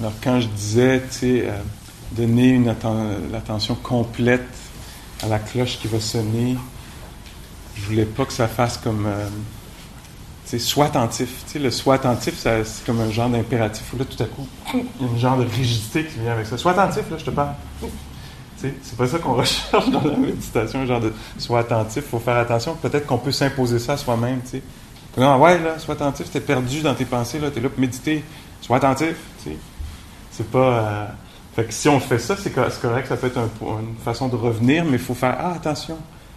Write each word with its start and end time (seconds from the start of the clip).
Alors 0.00 0.12
quand 0.22 0.40
je 0.40 0.48
disais, 0.48 1.02
euh, 1.24 1.58
donner 2.12 2.48
une 2.48 2.68
atten- 2.68 3.30
l'attention 3.30 3.74
complète 3.74 4.42
à 5.22 5.28
la 5.28 5.38
cloche 5.38 5.78
qui 5.78 5.88
va 5.88 6.00
sonner, 6.00 6.56
je 7.76 7.82
voulais 7.84 8.06
pas 8.06 8.24
que 8.24 8.32
ça 8.32 8.48
fasse 8.48 8.78
comme, 8.78 9.06
euh, 9.06 9.28
sois 10.58 10.86
attentif. 10.86 11.28
Le 11.54 11.70
sois 11.70 11.94
attentif, 11.96 12.34
c'est 12.38 12.64
comme 12.86 13.00
un 13.00 13.10
genre 13.10 13.28
d'impératif 13.28 13.84
où 13.92 13.98
là, 13.98 14.04
tout 14.04 14.20
à 14.22 14.26
coup, 14.26 14.46
il 14.74 14.80
y 15.06 15.08
a 15.08 15.12
une 15.12 15.18
genre 15.18 15.36
de 15.36 15.44
rigidité 15.44 16.04
qui 16.06 16.18
vient 16.20 16.32
avec 16.32 16.46
ça. 16.46 16.56
Sois 16.56 16.72
attentif, 16.72 17.08
là, 17.10 17.18
je 17.18 17.24
te 17.24 17.30
parle. 17.30 17.50
C'est 18.56 18.96
pas 18.96 19.06
ça 19.06 19.18
qu'on 19.18 19.34
recherche 19.34 19.88
dans 19.90 20.02
la 20.02 20.16
méditation, 20.16 20.80
un 20.80 20.86
genre 20.86 21.00
de 21.00 21.12
sois 21.38 21.60
attentif, 21.60 22.04
faut 22.10 22.18
faire 22.18 22.36
attention. 22.36 22.74
Peut-être 22.74 23.06
qu'on 23.06 23.18
peut 23.18 23.32
s'imposer 23.32 23.78
ça 23.78 23.94
à 23.94 23.96
soi-même, 23.96 24.40
tu. 24.50 24.60
Non, 25.18 25.38
ouais, 25.40 25.58
là, 25.58 25.78
sois 25.78 25.94
attentif, 25.94 26.30
t'es 26.30 26.40
perdu 26.40 26.80
dans 26.82 26.94
tes 26.94 27.04
pensées, 27.04 27.38
là, 27.38 27.50
t'es 27.50 27.60
là 27.60 27.68
pour 27.68 27.80
méditer, 27.80 28.22
sois 28.60 28.76
attentif, 28.78 29.14
tu 29.42 29.50
sais. 29.50 29.56
C'est 30.30 30.50
pas. 30.50 30.58
euh, 30.78 31.06
Fait 31.56 31.64
que 31.64 31.74
si 31.74 31.88
on 31.88 31.98
fait 31.98 32.18
ça, 32.20 32.36
c'est 32.36 32.50
co- 32.50 32.60
c'est 32.70 32.80
correct, 32.80 33.08
ça 33.08 33.16
peut 33.16 33.26
être 33.26 33.38
un- 33.38 33.80
une 33.80 33.96
façon 34.04 34.28
de 34.28 34.36
revenir, 34.36 34.84
mais 34.84 34.92
il 34.92 34.98
faut 34.98 35.14
faire 35.14 35.36
Ah, 35.38 35.52
attention, 35.54 35.96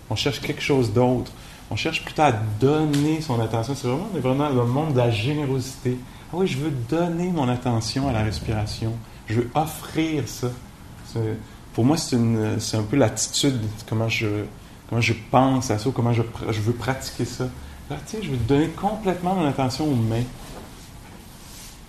on 0.09 0.15
cherche 0.15 0.41
quelque 0.41 0.61
chose 0.61 0.91
d'autre. 0.91 1.31
On 1.69 1.75
cherche 1.75 2.03
plutôt 2.03 2.23
à 2.23 2.31
donner 2.31 3.21
son 3.21 3.39
attention. 3.39 3.75
C'est 3.75 3.87
vraiment, 3.87 4.07
on 4.13 4.19
vraiment 4.19 4.49
le 4.49 4.65
monde 4.65 4.93
de 4.93 4.97
la 4.97 5.11
générosité. 5.11 5.97
Ah 6.31 6.37
oui, 6.37 6.47
je 6.47 6.57
veux 6.57 6.71
donner 6.89 7.27
mon 7.29 7.47
attention 7.47 8.09
à 8.09 8.11
la 8.11 8.23
respiration. 8.23 8.91
Je 9.27 9.35
veux 9.41 9.49
offrir 9.55 10.23
ça. 10.27 10.47
Pour 11.73 11.85
moi, 11.85 11.97
c'est 11.97 12.15
un 12.77 12.83
peu 12.83 12.97
l'attitude, 12.97 13.59
comment 13.87 14.09
je, 14.09 14.27
comment 14.89 15.01
je 15.01 15.13
pense 15.31 15.71
à 15.71 15.77
ça, 15.79 15.89
comment 15.93 16.13
je, 16.13 16.21
je 16.49 16.59
veux 16.61 16.73
pratiquer 16.73 17.25
ça. 17.25 17.45
Là, 17.89 17.97
tu 18.07 18.17
sais, 18.17 18.23
je 18.23 18.29
veux 18.31 18.37
donner 18.37 18.67
complètement 18.69 19.35
mon 19.35 19.47
attention 19.47 19.85
aux 19.85 19.95
mains 19.95 20.23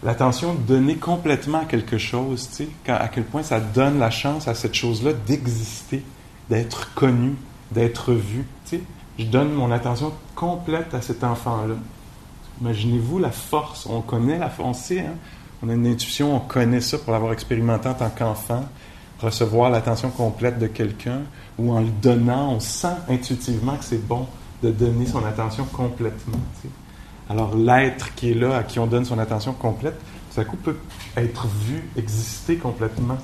l'attention 0.05 0.55
donnée 0.55 0.97
complètement 0.97 1.62
à 1.62 1.64
quelque 1.64 1.98
chose, 1.98 2.48
tu 2.55 2.64
sais, 2.64 2.92
à 2.92 3.08
quel 3.08 3.24
point 3.24 3.42
ça 3.42 3.58
donne 3.58 3.98
la 3.98 4.11
chance 4.11 4.46
à 4.46 4.55
cette 4.55 4.74
chose-là 4.74 5.12
d'exister, 5.14 6.02
d'être 6.50 6.92
connue, 6.94 7.36
d'être 7.72 8.12
vue, 8.12 8.46
tu 8.66 8.77
sais. 8.77 8.83
Je 9.19 9.24
donne 9.24 9.52
mon 9.52 9.70
attention 9.70 10.12
complète 10.34 10.92
à 10.92 11.00
cet 11.00 11.24
enfant-là. 11.24 11.77
Imaginez-vous 12.61 13.19
la 13.19 13.30
force, 13.30 13.86
on 13.86 14.00
connaît 14.00 14.38
la 14.38 14.50
force, 14.50 14.69
on 14.69 14.74
sait, 14.74 15.00
hein? 15.00 15.14
on 15.62 15.69
a 15.69 15.74
une 15.74 15.86
intuition, 15.86 16.36
on 16.36 16.41
connaît 16.41 16.80
ça 16.80 16.98
pour 16.98 17.12
l'avoir 17.12 17.33
expérimenté 17.33 17.89
en 17.89 17.94
tant 17.94 18.11
qu'enfant, 18.11 18.64
recevoir 19.20 19.70
l'attention 19.70 20.11
complète 20.11 20.58
de 20.58 20.66
quelqu'un, 20.66 21.22
ou 21.58 21.72
en 21.72 21.80
le 21.80 21.91
donnant, 22.02 22.52
on 22.52 22.61
sent 22.61 22.94
intuitivement 23.08 23.77
que 23.77 23.84
c'est 23.84 24.06
bon 24.06 24.27
de 24.62 24.70
donner 24.70 25.06
son 25.06 25.24
attention 25.24 25.64
complètement. 25.64 26.39
Alors 27.30 27.56
l'être 27.56 28.14
qui 28.14 28.33
est 28.33 28.34
là, 28.34 28.58
à 28.58 28.62
qui 28.62 28.78
on 28.78 28.86
donne 28.86 29.05
son 29.05 29.19
attention 29.19 29.53
complète, 29.53 29.98
tout 30.33 30.41
à 30.41 30.44
coup 30.44 30.56
peut 30.56 30.77
être 31.17 31.47
vu, 31.47 31.89
exister 31.97 32.56
complètement. 32.56 33.17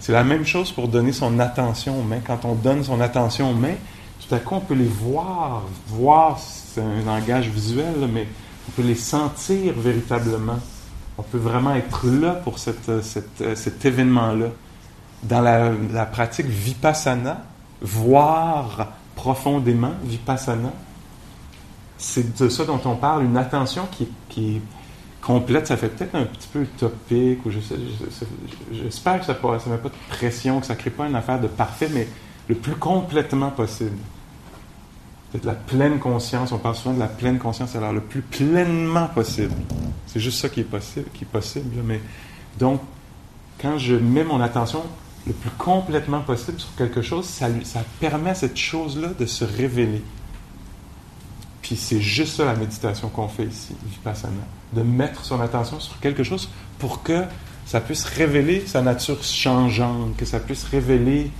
C'est 0.00 0.12
la 0.12 0.24
même 0.24 0.44
chose 0.44 0.72
pour 0.72 0.88
donner 0.88 1.12
son 1.12 1.38
attention 1.38 2.00
aux 2.00 2.02
mains. 2.02 2.20
Quand 2.26 2.44
on 2.44 2.54
donne 2.54 2.82
son 2.82 3.00
attention 3.00 3.50
aux 3.50 3.54
mains, 3.54 3.76
tout 4.26 4.34
à 4.34 4.38
coup 4.38 4.54
on 4.54 4.60
peut 4.60 4.74
les 4.74 4.84
voir. 4.84 5.62
Voir, 5.88 6.38
c'est 6.38 6.80
un 6.80 7.04
langage 7.04 7.48
visuel, 7.48 8.08
mais 8.12 8.26
on 8.68 8.72
peut 8.72 8.86
les 8.86 8.94
sentir 8.94 9.74
véritablement. 9.76 10.58
On 11.18 11.22
peut 11.22 11.38
vraiment 11.38 11.74
être 11.74 12.06
là 12.06 12.32
pour 12.32 12.58
cet 12.58 13.84
événement-là. 13.84 14.46
Dans 15.22 15.40
la 15.40 16.06
pratique 16.06 16.46
vipassana, 16.46 17.44
voir 17.80 18.88
profondément, 19.14 19.92
vipassana, 20.04 20.72
c'est 21.98 22.40
de 22.40 22.48
ça 22.48 22.64
dont 22.64 22.80
on 22.84 22.96
parle, 22.96 23.24
une 23.24 23.36
attention 23.36 23.86
qui, 23.90 24.04
est 24.38 24.60
complète. 25.20 25.66
Ça 25.68 25.76
fait 25.76 25.88
peut-être 25.88 26.14
un 26.14 26.24
petit 26.24 26.48
peu 26.52 26.62
utopique, 26.62 27.44
ou 27.46 27.50
je 27.50 27.60
je 27.60 28.76
j'espère 28.82 29.20
que 29.20 29.26
ça 29.26 29.34
ne 29.34 29.72
met 29.72 29.78
pas 29.78 29.88
de 29.88 30.16
pression, 30.16 30.60
que 30.60 30.66
ça 30.66 30.74
ne 30.74 30.78
crée 30.78 30.90
pas 30.90 31.06
une 31.06 31.14
affaire 31.14 31.40
de 31.40 31.46
parfait, 31.46 31.88
mais 31.92 32.08
le 32.48 32.54
plus 32.54 32.74
complètement 32.74 33.50
possible. 33.50 33.96
Peut-être 35.30 35.44
la 35.44 35.54
pleine 35.54 35.98
conscience, 35.98 36.52
on 36.52 36.58
parle 36.58 36.74
souvent 36.74 36.94
de 36.94 37.00
la 37.00 37.06
pleine 37.06 37.38
conscience, 37.38 37.74
alors 37.74 37.92
le 37.92 38.00
plus 38.00 38.20
pleinement 38.20 39.06
possible. 39.06 39.54
C'est 40.06 40.20
juste 40.20 40.40
ça 40.40 40.48
qui 40.48 40.60
est 40.60 40.64
possible, 40.64 41.06
qui 41.14 41.24
est 41.24 41.26
possible. 41.26 41.70
Mais 41.84 42.00
donc, 42.58 42.80
quand 43.60 43.78
je 43.78 43.94
mets 43.94 44.24
mon 44.24 44.40
attention 44.40 44.82
le 45.26 45.32
plus 45.32 45.50
complètement 45.50 46.20
possible 46.20 46.58
sur 46.60 46.74
quelque 46.74 47.00
chose, 47.00 47.24
ça, 47.24 47.46
ça 47.64 47.84
permet 48.00 48.30
à 48.30 48.34
cette 48.34 48.56
chose-là 48.56 49.08
de 49.18 49.24
se 49.24 49.44
révéler. 49.44 50.02
Puis 51.62 51.76
c'est 51.76 52.00
juste 52.00 52.36
ça 52.36 52.44
la 52.44 52.54
méditation 52.54 53.08
qu'on 53.08 53.28
fait 53.28 53.44
ici, 53.44 53.74
Vipassana. 53.86 54.34
De 54.72 54.82
mettre 54.82 55.24
son 55.24 55.40
attention 55.40 55.78
sur 55.80 55.98
quelque 56.00 56.24
chose 56.24 56.50
pour 56.78 57.02
que 57.02 57.24
ça 57.64 57.80
puisse 57.80 58.04
révéler 58.04 58.64
sa 58.66 58.82
nature 58.82 59.22
changeante, 59.22 60.16
que 60.16 60.24
ça 60.24 60.40
puisse 60.40 60.64
révéler, 60.64 61.30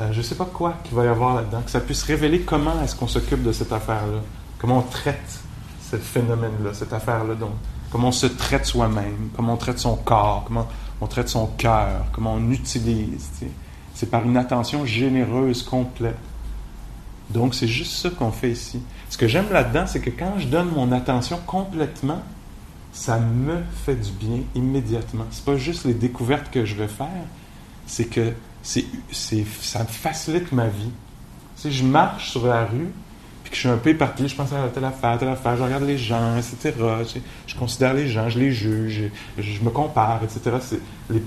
euh, 0.00 0.12
je 0.12 0.18
ne 0.18 0.22
sais 0.22 0.34
pas 0.34 0.44
quoi 0.44 0.74
qu'il 0.84 0.96
va 0.96 1.04
y 1.04 1.08
avoir 1.08 1.36
là-dedans, 1.36 1.62
que 1.62 1.70
ça 1.70 1.80
puisse 1.80 2.02
révéler 2.02 2.40
comment 2.40 2.82
est-ce 2.82 2.96
qu'on 2.96 3.06
s'occupe 3.06 3.42
de 3.42 3.52
cette 3.52 3.72
affaire-là, 3.72 4.20
comment 4.58 4.78
on 4.78 4.82
traite 4.82 5.40
ce 5.90 5.96
phénomène-là, 5.96 6.74
cette 6.74 6.92
affaire-là, 6.92 7.34
donc 7.34 7.52
comment 7.90 8.08
on 8.08 8.12
se 8.12 8.26
traite 8.26 8.66
soi-même, 8.66 9.30
comment 9.36 9.54
on 9.54 9.56
traite 9.56 9.78
son 9.78 9.96
corps, 9.96 10.44
comment 10.46 10.68
on 11.00 11.06
traite 11.06 11.28
son 11.28 11.46
cœur, 11.46 12.06
comment 12.12 12.34
on 12.34 12.50
utilise. 12.50 13.30
C'est 13.94 14.10
par 14.10 14.24
une 14.24 14.36
attention 14.36 14.84
généreuse, 14.84 15.62
complète. 15.62 16.16
Donc, 17.30 17.54
c'est 17.54 17.68
juste 17.68 17.92
ça 17.92 18.10
qu'on 18.10 18.32
fait 18.32 18.50
ici. 18.50 18.80
Ce 19.08 19.16
que 19.16 19.28
j'aime 19.28 19.52
là-dedans, 19.52 19.86
c'est 19.86 20.00
que 20.00 20.10
quand 20.10 20.34
je 20.38 20.46
donne 20.46 20.70
mon 20.70 20.90
attention 20.92 21.38
complètement, 21.46 22.22
ça 22.92 23.18
me 23.18 23.62
fait 23.84 23.94
du 23.94 24.10
bien 24.10 24.40
immédiatement. 24.54 25.24
C'est 25.30 25.44
pas 25.44 25.56
juste 25.56 25.84
les 25.84 25.94
découvertes 25.94 26.50
que 26.50 26.64
je 26.64 26.74
vais 26.74 26.88
faire, 26.88 27.24
c'est 27.86 28.06
que 28.06 28.32
c'est, 28.62 28.84
ça 29.12 29.80
me 29.80 29.88
facilite 29.88 30.52
ma 30.52 30.66
vie. 30.66 30.90
Sais, 31.56 31.70
je 31.70 31.84
marche 31.84 32.30
sur 32.30 32.46
la 32.46 32.64
rue, 32.64 32.90
puis 33.42 33.50
que 33.50 33.56
je 33.56 33.60
suis 33.60 33.68
un 33.68 33.76
peu 33.76 33.90
éparpillé, 33.90 34.28
je 34.28 34.34
pense 34.34 34.52
à 34.52 34.68
telle 34.68 34.84
affaire, 34.84 35.18
telle 35.18 35.28
affaire, 35.28 35.56
je 35.56 35.62
regarde 35.62 35.84
les 35.84 35.98
gens, 35.98 36.36
etc. 36.36 36.74
Je 37.46 37.54
considère 37.54 37.94
les 37.94 38.08
gens, 38.08 38.28
je 38.28 38.38
les 38.38 38.52
juge, 38.52 39.10
je, 39.38 39.62
me 39.62 39.70
compare, 39.70 40.20
etc. 40.24 40.56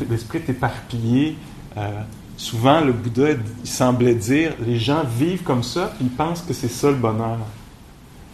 L'esprit 0.10 0.40
est 0.40 0.50
éparpillé. 0.50 1.38
Euh, 1.78 2.02
souvent, 2.38 2.82
le 2.82 2.94
Bouddha, 2.94 3.34
semblait 3.64 4.16
dire, 4.16 4.54
les 4.66 4.80
gens 4.80 5.04
vivent 5.04 5.44
comme 5.44 5.64
ça, 5.64 5.94
puis 5.96 6.06
ils 6.06 6.16
pensent 6.16 6.42
que 6.42 6.54
c'est 6.54 6.70
ça 6.70 6.90
le 6.90 6.98
bonheur. 6.98 7.40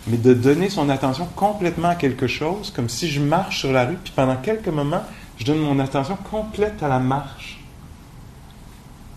Mais 0.08 0.18
de 0.18 0.34
donner 0.34 0.70
son 0.70 0.90
attention 0.90 1.28
complètement 1.36 1.90
à 1.90 1.96
quelque 1.96 2.28
chose, 2.28 2.72
comme 2.72 2.90
si 2.90 3.10
je 3.10 3.22
marche 3.22 3.60
sur 3.60 3.72
la 3.72 3.86
rue, 3.86 3.98
puis 4.04 4.14
pendant 4.16 4.38
quelques 4.38 4.70
moments, 4.70 5.04
je 5.38 5.46
donne 5.46 5.60
mon 5.60 5.80
attention 5.80 6.18
complète 6.30 6.82
à 6.82 6.88
la 6.88 7.00
marche. 7.00 7.60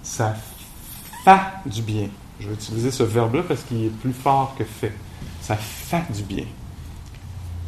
Ça 0.03 0.34
fait 1.25 1.70
du 1.70 1.82
bien. 1.82 2.09
Je 2.41 2.49
vais 2.49 2.54
utiliser 2.54 2.91
ce 2.91 3.04
verbe-là 3.04 3.43
parce 3.47 3.62
qu'il 3.62 3.84
est 3.84 3.88
plus 4.00 4.12
fort 4.12 4.54
que 4.59 4.64
fait. 4.64 4.93
Ça 5.41 5.56
fait 5.56 6.12
du 6.12 6.22
bien. 6.22 6.44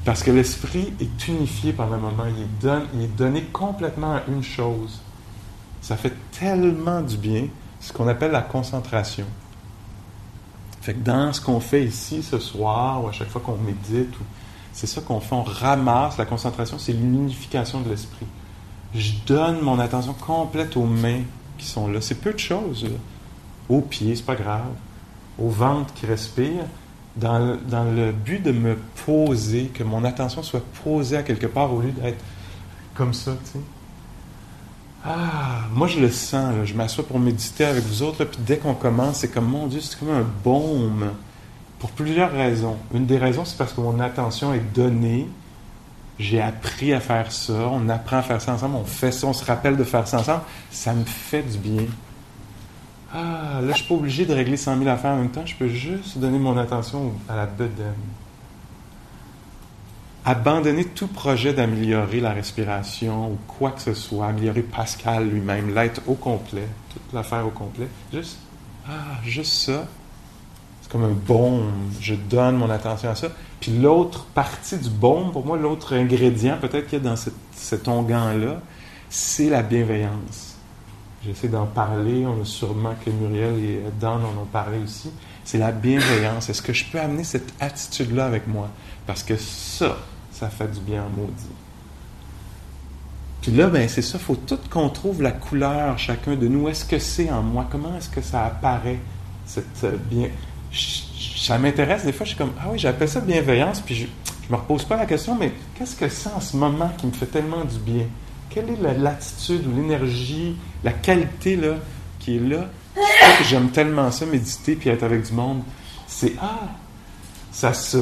Parce 0.05 0.23
que 0.23 0.31
l'esprit 0.31 0.93
est 1.01 1.29
unifié 1.29 1.73
pendant 1.73 1.95
un 1.95 1.99
moment. 1.99 2.25
Il 2.27 2.43
est, 2.43 2.79
il 2.95 3.03
est 3.03 3.17
donné 3.17 3.43
complètement 3.45 4.17
à 4.17 4.23
une 4.29 4.43
chose. 4.43 5.01
Ça 5.85 5.99
fait 5.99 6.15
tellement 6.33 7.03
du 7.03 7.19
bien, 7.19 7.49
ce 7.79 7.93
qu'on 7.93 8.09
appelle 8.09 8.31
la 8.31 8.41
concentration. 8.41 9.27
Fait 10.81 10.95
dans 10.95 11.31
ce 11.35 11.43
qu'on 11.43 11.61
fait 11.61 11.85
ici 11.85 12.23
ce 12.23 12.39
soir, 12.39 13.05
ou 13.05 13.09
à 13.09 13.13
chaque 13.13 13.29
fois 13.29 13.43
qu'on 13.45 13.59
médite, 13.59 14.15
c'est 14.73 14.87
ça 14.87 15.03
qu'on 15.03 15.21
fait, 15.21 15.35
on 15.35 15.43
ramasse 15.43 16.17
la 16.17 16.25
concentration, 16.25 16.79
c'est 16.79 16.95
l'unification 16.95 17.83
de 17.83 17.91
l'esprit. 17.91 18.25
Je 18.95 19.13
donne 19.27 19.61
mon 19.61 19.79
attention 19.79 20.15
complète 20.15 20.79
aux 20.79 20.87
mains 20.87 21.21
qui 21.59 21.67
sont 21.67 21.87
là. 21.89 22.01
C'est 22.01 22.15
peu 22.15 22.33
de 22.33 22.39
choses. 22.39 22.87
Aux 23.69 23.83
pieds, 23.83 24.17
c'est 24.17 24.25
pas 24.25 24.37
grave. 24.37 24.73
Au 25.39 25.51
ventre 25.51 25.93
qui 25.93 26.07
respire, 26.07 26.65
dans 27.17 27.39
le, 27.39 27.59
dans 27.59 27.85
le 27.85 28.11
but 28.11 28.43
de 28.43 28.53
me 28.53 28.79
poser, 29.05 29.67
que 29.67 29.85
mon 29.85 30.03
attention 30.03 30.43
soit 30.43 30.65
posée 30.83 31.19
à 31.19 31.23
quelque 31.23 31.47
part 31.47 31.75
au 31.75 31.83
lieu 31.83 31.93
d'être 31.93 32.25
comme 32.95 33.13
ça, 33.13 33.33
tu 33.45 33.51
sais. 33.59 33.65
Ah, 35.07 35.67
moi 35.71 35.87
je 35.87 36.01
le 36.01 36.11
sens, 36.11 36.55
je 36.65 36.73
m'assois 36.73 37.07
pour 37.07 37.19
méditer 37.19 37.67
avec 37.67 37.85
vous 37.85 38.03
autres, 38.03 38.25
puis 38.25 38.39
dès 38.41 38.57
qu'on 38.57 38.73
commence, 38.73 39.19
c'est 39.19 39.29
comme, 39.29 39.49
mon 39.49 39.67
Dieu, 39.67 39.81
c'est 39.81 39.99
comme 39.99 40.11
un 40.11 40.25
baume, 40.43 41.11
pour 41.79 41.91
plusieurs 41.91 42.33
raisons. 42.33 42.79
Une 42.95 43.05
des 43.05 43.19
raisons, 43.19 43.45
c'est 43.45 43.59
parce 43.59 43.75
que 43.75 43.83
mon 43.83 44.01
attention 44.01 44.55
est 44.55 44.73
donnée. 44.75 45.29
J'ai 46.19 46.41
appris 46.41 46.95
à 46.95 47.01
faire 47.01 47.31
ça, 47.33 47.69
on 47.71 47.89
apprend 47.91 48.19
à 48.19 48.23
faire 48.23 48.41
ça 48.41 48.55
ensemble, 48.55 48.77
on 48.77 48.85
fait 48.85 49.13
ça, 49.13 49.27
on 49.27 49.35
se 49.35 49.45
rappelle 49.45 49.77
de 49.77 49.85
faire 49.85 50.09
ça 50.09 50.21
ensemble, 50.21 50.43
ça 50.71 50.95
me 50.95 51.05
fait 51.05 51.43
du 51.43 51.59
bien. 51.59 51.85
Ah, 53.13 53.61
là, 53.61 53.73
je 53.73 53.79
suis 53.79 53.89
pas 53.89 53.95
obligé 53.95 54.25
de 54.25 54.33
régler 54.33 54.57
100 54.57 54.79
000 54.79 54.89
affaires 54.89 55.11
en 55.11 55.17
même 55.17 55.31
temps, 55.31 55.45
je 55.45 55.55
peux 55.55 55.69
juste 55.69 56.17
donner 56.17 56.39
mon 56.39 56.57
attention 56.57 57.13
à 57.29 57.37
la 57.37 57.47
bedaine. 57.47 57.93
Abandonner 60.27 60.85
tout 60.87 61.07
projet 61.07 61.53
d'améliorer 61.53 62.21
la 62.21 62.33
respiration 62.33 63.33
ou 63.33 63.39
quoi 63.47 63.73
que 63.73 63.83
ce 63.83 63.93
soit, 63.93 64.27
améliorer 64.29 64.63
Pascal 64.63 65.29
lui-même, 65.29 65.75
l'être 65.75 66.01
au 66.07 66.15
complet, 66.15 66.67
toute 66.93 67.13
l'affaire 67.13 67.47
au 67.47 67.51
complet, 67.51 67.89
juste, 68.13 68.39
ah, 68.89 69.21
juste 69.23 69.53
ça, 69.53 69.87
c'est 70.81 70.91
comme 70.91 71.05
un 71.05 71.09
baume, 71.09 71.73
je 72.01 72.15
donne 72.15 72.57
mon 72.57 72.71
attention 72.71 73.11
à 73.11 73.15
ça. 73.15 73.29
Puis 73.61 73.79
l'autre 73.79 74.25
partie 74.35 74.79
du 74.79 74.89
baume, 74.91 75.31
pour 75.33 75.45
moi, 75.45 75.59
l'autre 75.59 75.95
ingrédient 75.95 76.57
peut-être 76.59 76.89
qu'il 76.89 77.03
y 77.03 77.07
a 77.07 77.11
dans 77.11 77.17
cet 77.53 77.89
onguent-là, 77.89 78.61
c'est 79.11 79.49
la 79.49 79.63
bienveillance. 79.63 80.57
J'essaie 81.25 81.49
d'en 81.49 81.67
parler. 81.67 82.27
On 82.27 82.43
a 82.43 82.45
sûrement 82.45 82.95
que 83.03 83.11
Muriel 83.11 83.59
et 83.59 83.81
Dan 83.99 84.21
en 84.25 84.43
ont 84.43 84.47
parlé 84.53 84.79
aussi. 84.85 85.11
C'est 85.45 85.57
la 85.59 85.73
bienveillance. 85.73 86.51
Est-ce 86.51 86.61
que 86.61 86.73
je 86.73 86.85
peux 86.85 87.01
amener 87.01 87.25
cette 87.25 87.55
attitude-là 87.61 88.27
avec 88.27 88.47
moi? 88.47 88.69
Parce 89.07 89.23
que 89.23 89.37
ça, 89.37 89.97
ça 90.35 90.49
fait 90.49 90.69
du 90.69 90.81
bien 90.81 91.03
en 91.05 91.09
maudit. 91.09 91.49
Puis 93.41 93.53
là, 93.53 93.69
ben, 93.69 93.89
c'est 93.89 94.03
ça, 94.03 94.19
il 94.19 94.25
faut 94.25 94.37
tout 94.37 94.59
qu'on 94.71 94.89
trouve 94.89 95.23
la 95.23 95.33
couleur, 95.33 95.99
chacun 95.99 96.35
de 96.35 96.49
nous. 96.49 96.69
Est-ce 96.69 96.85
que 96.85 96.99
c'est 96.99 97.31
en 97.31 97.43
moi? 97.43 97.67
Comment 97.71 97.97
est-ce 97.97 98.09
que 98.09 98.21
ça 98.23 98.45
apparaît, 98.45 98.99
cette 99.47 99.85
bien... 100.09 100.29
Ça 100.73 101.59
m'intéresse, 101.59 102.05
des 102.05 102.13
fois, 102.13 102.25
je 102.25 102.31
suis 102.31 102.39
comme, 102.39 102.53
ah 102.59 102.69
oui, 102.73 102.79
j'appelle 102.79 103.09
ça 103.09 103.21
bienveillance, 103.21 103.81
puis 103.81 103.95
je 103.95 104.05
ne 104.05 104.09
me 104.51 104.57
repose 104.57 104.85
pas 104.85 104.97
la 104.97 105.07
question, 105.07 105.37
mais 105.37 105.53
qu'est-ce 105.75 105.95
que 105.95 106.09
c'est 106.09 106.31
en 106.31 106.41
ce 106.41 106.57
moment 106.57 106.91
qui 106.97 107.07
me 107.07 107.13
fait 107.13 107.27
tellement 107.27 107.65
du 107.65 107.79
bien? 107.79 108.07
quelle 108.55 108.71
est 108.71 108.99
l'attitude 108.99 109.67
ou 109.67 109.75
l'énergie, 109.75 110.57
la 110.85 110.93
qualité 110.93 111.57
là, 111.57 111.75
qui 112.21 112.37
est 112.37 112.41
là? 112.41 112.69
que 112.95 113.45
j'aime 113.45 113.71
tellement 113.71 114.13
ça, 114.13 114.25
méditer 114.27 114.77
puis 114.77 114.91
être 114.91 115.03
avec 115.03 115.27
du 115.27 115.33
monde. 115.33 115.63
C'est 116.07 116.35
Ah, 116.41 116.69
ça 117.51 117.75
se, 117.75 117.99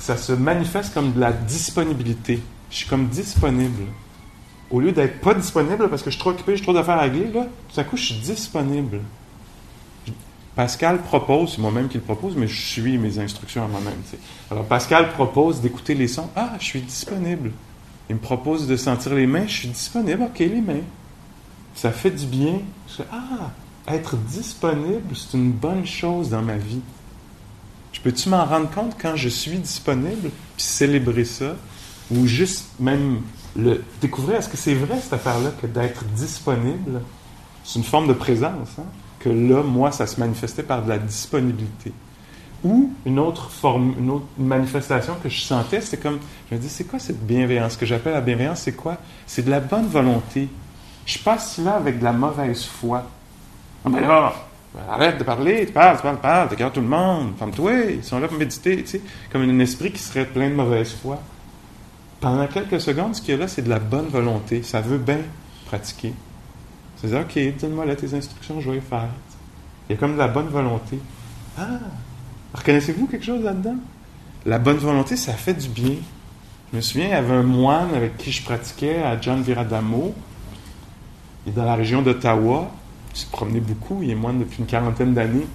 ça 0.00 0.16
se 0.16 0.32
manifeste 0.32 0.94
comme 0.94 1.12
de 1.12 1.20
la 1.20 1.32
disponibilité. 1.32 2.42
Je 2.70 2.76
suis 2.76 2.88
comme 2.88 3.08
disponible. 3.08 3.84
Au 4.70 4.80
lieu 4.80 4.92
d'être 4.92 5.20
pas 5.20 5.34
disponible 5.34 5.88
parce 5.88 6.02
que 6.02 6.10
je 6.10 6.14
suis 6.14 6.20
trop 6.20 6.30
occupé, 6.30 6.56
j'ai 6.56 6.62
trop 6.62 6.72
d'affaires 6.72 6.96
à 6.96 7.02
régler, 7.02 7.30
là, 7.32 7.46
tout 7.72 7.80
à 7.80 7.84
coup, 7.84 7.96
je 7.96 8.06
suis 8.06 8.14
disponible. 8.14 9.00
Pascal 10.56 11.02
propose, 11.02 11.54
c'est 11.54 11.60
moi-même 11.60 11.88
qui 11.88 11.98
le 11.98 12.02
propose, 12.02 12.34
mais 12.36 12.48
je 12.48 12.60
suis 12.60 12.98
mes 12.98 13.18
instructions 13.18 13.64
à 13.64 13.68
moi-même. 13.68 14.00
Alors, 14.50 14.64
Pascal 14.64 15.10
propose 15.10 15.60
d'écouter 15.60 15.94
les 15.94 16.08
sons. 16.08 16.28
Ah, 16.34 16.52
je 16.58 16.64
suis 16.64 16.80
disponible. 16.80 17.52
Il 18.08 18.16
me 18.16 18.20
propose 18.20 18.66
de 18.66 18.76
sentir 18.76 19.14
les 19.14 19.26
mains, 19.26 19.46
je 19.46 19.52
suis 19.60 19.68
disponible, 19.68 20.22
ok, 20.22 20.38
les 20.38 20.60
mains. 20.60 20.82
Ça 21.74 21.92
fait 21.92 22.10
du 22.10 22.26
bien. 22.26 22.60
Je 22.88 23.02
ah, 23.12 23.50
être 23.88 24.16
disponible, 24.16 25.14
c'est 25.14 25.36
une 25.36 25.52
bonne 25.52 25.86
chose 25.86 26.30
dans 26.30 26.42
ma 26.42 26.56
vie. 26.56 26.80
Je 27.92 28.00
peux-tu 28.00 28.28
m'en 28.28 28.44
rendre 28.44 28.70
compte 28.70 28.96
quand 29.00 29.16
je 29.16 29.28
suis 29.28 29.58
disponible, 29.58 30.30
puis 30.56 30.64
célébrer 30.64 31.24
ça, 31.24 31.56
ou 32.10 32.26
juste 32.26 32.66
même 32.78 33.22
le 33.56 33.82
découvrir, 34.00 34.38
est-ce 34.38 34.48
que 34.48 34.56
c'est 34.56 34.74
vrai 34.74 34.98
cette 35.00 35.12
affaire-là, 35.12 35.50
que 35.60 35.66
d'être 35.66 36.04
disponible, 36.04 37.00
c'est 37.64 37.78
une 37.78 37.84
forme 37.84 38.08
de 38.08 38.12
présence, 38.12 38.68
hein? 38.78 38.84
que 39.18 39.28
là, 39.28 39.62
moi, 39.62 39.92
ça 39.92 40.06
se 40.06 40.18
manifestait 40.18 40.62
par 40.62 40.82
de 40.82 40.88
la 40.88 40.98
disponibilité. 40.98 41.92
Ou 42.62 42.92
une 43.06 43.18
autre 43.18 43.50
forme, 43.50 43.94
une 43.98 44.10
autre 44.10 44.26
manifestation 44.38 45.14
que 45.22 45.28
je 45.28 45.40
sentais, 45.40 45.80
c'est 45.80 45.96
comme, 45.96 46.18
je 46.50 46.56
me 46.56 46.60
dis, 46.60 46.68
c'est 46.68 46.84
quoi 46.84 46.98
cette 46.98 47.24
bienveillance? 47.26 47.72
Ce 47.72 47.78
que 47.78 47.86
j'appelle 47.86 48.12
la 48.12 48.20
bienveillance, 48.20 48.60
c'est 48.60 48.72
quoi? 48.72 48.98
C'est 49.26 49.44
de 49.44 49.50
la 49.50 49.60
bonne 49.60 49.86
volonté. 49.86 50.48
Je 51.06 51.18
passe 51.18 51.58
là 51.58 51.76
avec 51.76 51.98
de 51.98 52.04
la 52.04 52.12
mauvaise 52.12 52.64
foi. 52.64 53.04
Ah 53.84 53.88
ben 53.88 54.00
là, 54.00 54.34
arrête 54.88 55.18
de 55.18 55.24
parler, 55.24 55.66
tu 55.66 55.72
parles, 55.72 55.96
tu 55.96 56.02
parles, 56.02 56.16
tu 56.16 56.22
parles, 56.22 56.48
tu 56.48 56.54
regardes 56.54 56.72
tout 56.74 56.80
le 56.80 56.86
monde, 56.86 57.32
ferme-toi, 57.38 57.72
ils 57.90 58.04
sont 58.04 58.20
là 58.20 58.28
pour 58.28 58.38
méditer, 58.38 58.76
tu 58.82 58.86
sais, 58.86 59.00
comme 59.32 59.42
un 59.42 59.58
esprit 59.58 59.90
qui 59.92 59.98
serait 59.98 60.26
plein 60.26 60.48
de 60.48 60.54
mauvaise 60.54 60.92
foi. 60.92 61.20
Pendant 62.20 62.46
quelques 62.46 62.80
secondes, 62.80 63.14
ce 63.14 63.20
qu'il 63.20 63.30
y 63.30 63.36
a 63.36 63.40
là, 63.40 63.48
c'est 63.48 63.62
de 63.62 63.70
la 63.70 63.78
bonne 63.78 64.08
volonté. 64.08 64.62
Ça 64.62 64.80
veut 64.80 64.98
bien 64.98 65.20
pratiquer. 65.66 66.12
C'est 66.96 67.18
OK, 67.18 67.38
donne-moi 67.58 67.86
là 67.86 67.96
tes 67.96 68.12
instructions, 68.14 68.60
je 68.60 68.70
vais 68.70 68.80
faire. 68.80 69.08
Il 69.88 69.94
y 69.94 69.96
a 69.96 69.98
comme 69.98 70.12
de 70.12 70.18
la 70.18 70.28
bonne 70.28 70.48
volonté. 70.48 70.98
Ah, 71.58 71.78
Reconnaissez-vous 72.52 73.06
quelque 73.06 73.24
chose 73.24 73.42
là-dedans? 73.42 73.76
La 74.44 74.58
bonne 74.58 74.76
volonté, 74.76 75.16
ça 75.16 75.32
fait 75.32 75.54
du 75.54 75.68
bien. 75.68 75.94
Je 76.70 76.76
me 76.76 76.82
souviens, 76.82 77.06
il 77.06 77.10
y 77.10 77.14
avait 77.14 77.34
un 77.34 77.42
moine 77.42 77.94
avec 77.94 78.16
qui 78.18 78.32
je 78.32 78.44
pratiquais 78.44 79.02
à 79.02 79.20
John 79.20 79.42
Viradamo. 79.42 80.14
Il 81.46 81.52
est 81.52 81.56
dans 81.56 81.64
la 81.64 81.74
région 81.74 82.02
d'Ottawa. 82.02 82.70
Se 83.14 83.26
promenait 83.26 83.60
beaucoup. 83.60 84.02
Il 84.02 84.10
est 84.10 84.14
moine 84.14 84.38
depuis 84.38 84.58
une 84.60 84.66
quarantaine 84.66 85.14
d'années. 85.14 85.46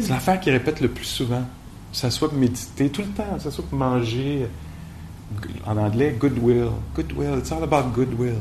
C'est 0.00 0.10
l'affaire 0.10 0.40
qu'il 0.40 0.52
répète 0.52 0.80
le 0.80 0.88
plus 0.88 1.04
souvent. 1.04 1.42
Ça 1.92 2.10
soit 2.10 2.28
pour 2.28 2.38
méditer 2.38 2.88
tout 2.88 3.02
le 3.02 3.08
temps, 3.08 3.38
ça 3.38 3.50
soit 3.50 3.64
pour 3.64 3.78
manger. 3.78 4.48
En 5.66 5.76
anglais, 5.76 6.16
goodwill. 6.18 6.70
Goodwill. 6.94 7.38
It's 7.38 7.52
all 7.52 7.62
about 7.62 7.90
goodwill. 7.94 8.38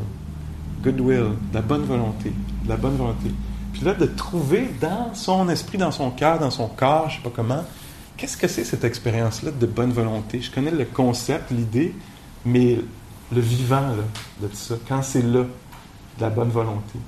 Goodwill. 0.82 1.34
De 1.52 1.56
la 1.56 1.62
bonne 1.62 1.84
volonté. 1.84 2.32
De 2.64 2.70
la 2.70 2.78
bonne 2.78 2.96
volonté. 2.96 3.32
Puis 3.74 3.84
là, 3.84 3.94
de 3.94 4.06
trouver 4.06 4.70
dans 4.80 5.14
son 5.14 5.48
esprit, 5.50 5.78
dans 5.78 5.92
son 5.92 6.12
cœur, 6.12 6.40
dans 6.40 6.52
son 6.52 6.68
corps, 6.68 7.10
je 7.10 7.18
ne 7.18 7.24
sais 7.24 7.30
pas 7.30 7.36
comment, 7.36 7.64
qu'est-ce 8.18 8.38
que 8.38 8.48
c'est 8.48 8.64
cette 8.64 8.84
expérience-là 8.84 9.52
de 9.52 9.66
bonne 9.66 9.92
volonté? 9.92 10.42
Je 10.42 10.52
connais 10.52 10.72
le 10.72 10.86
concept, 10.86 11.52
l'idée, 11.52 11.96
mais 12.46 12.80
le 13.32 13.42
vivant 13.42 13.82
là, 13.82 14.04
de 14.42 14.48
tout 14.48 14.56
ça, 14.56 14.76
quand 14.88 15.02
c'est 15.02 15.22
là, 15.22 15.44
de 15.44 16.22
la 16.22 16.30
bonne 16.30 16.50
volonté. 16.50 17.00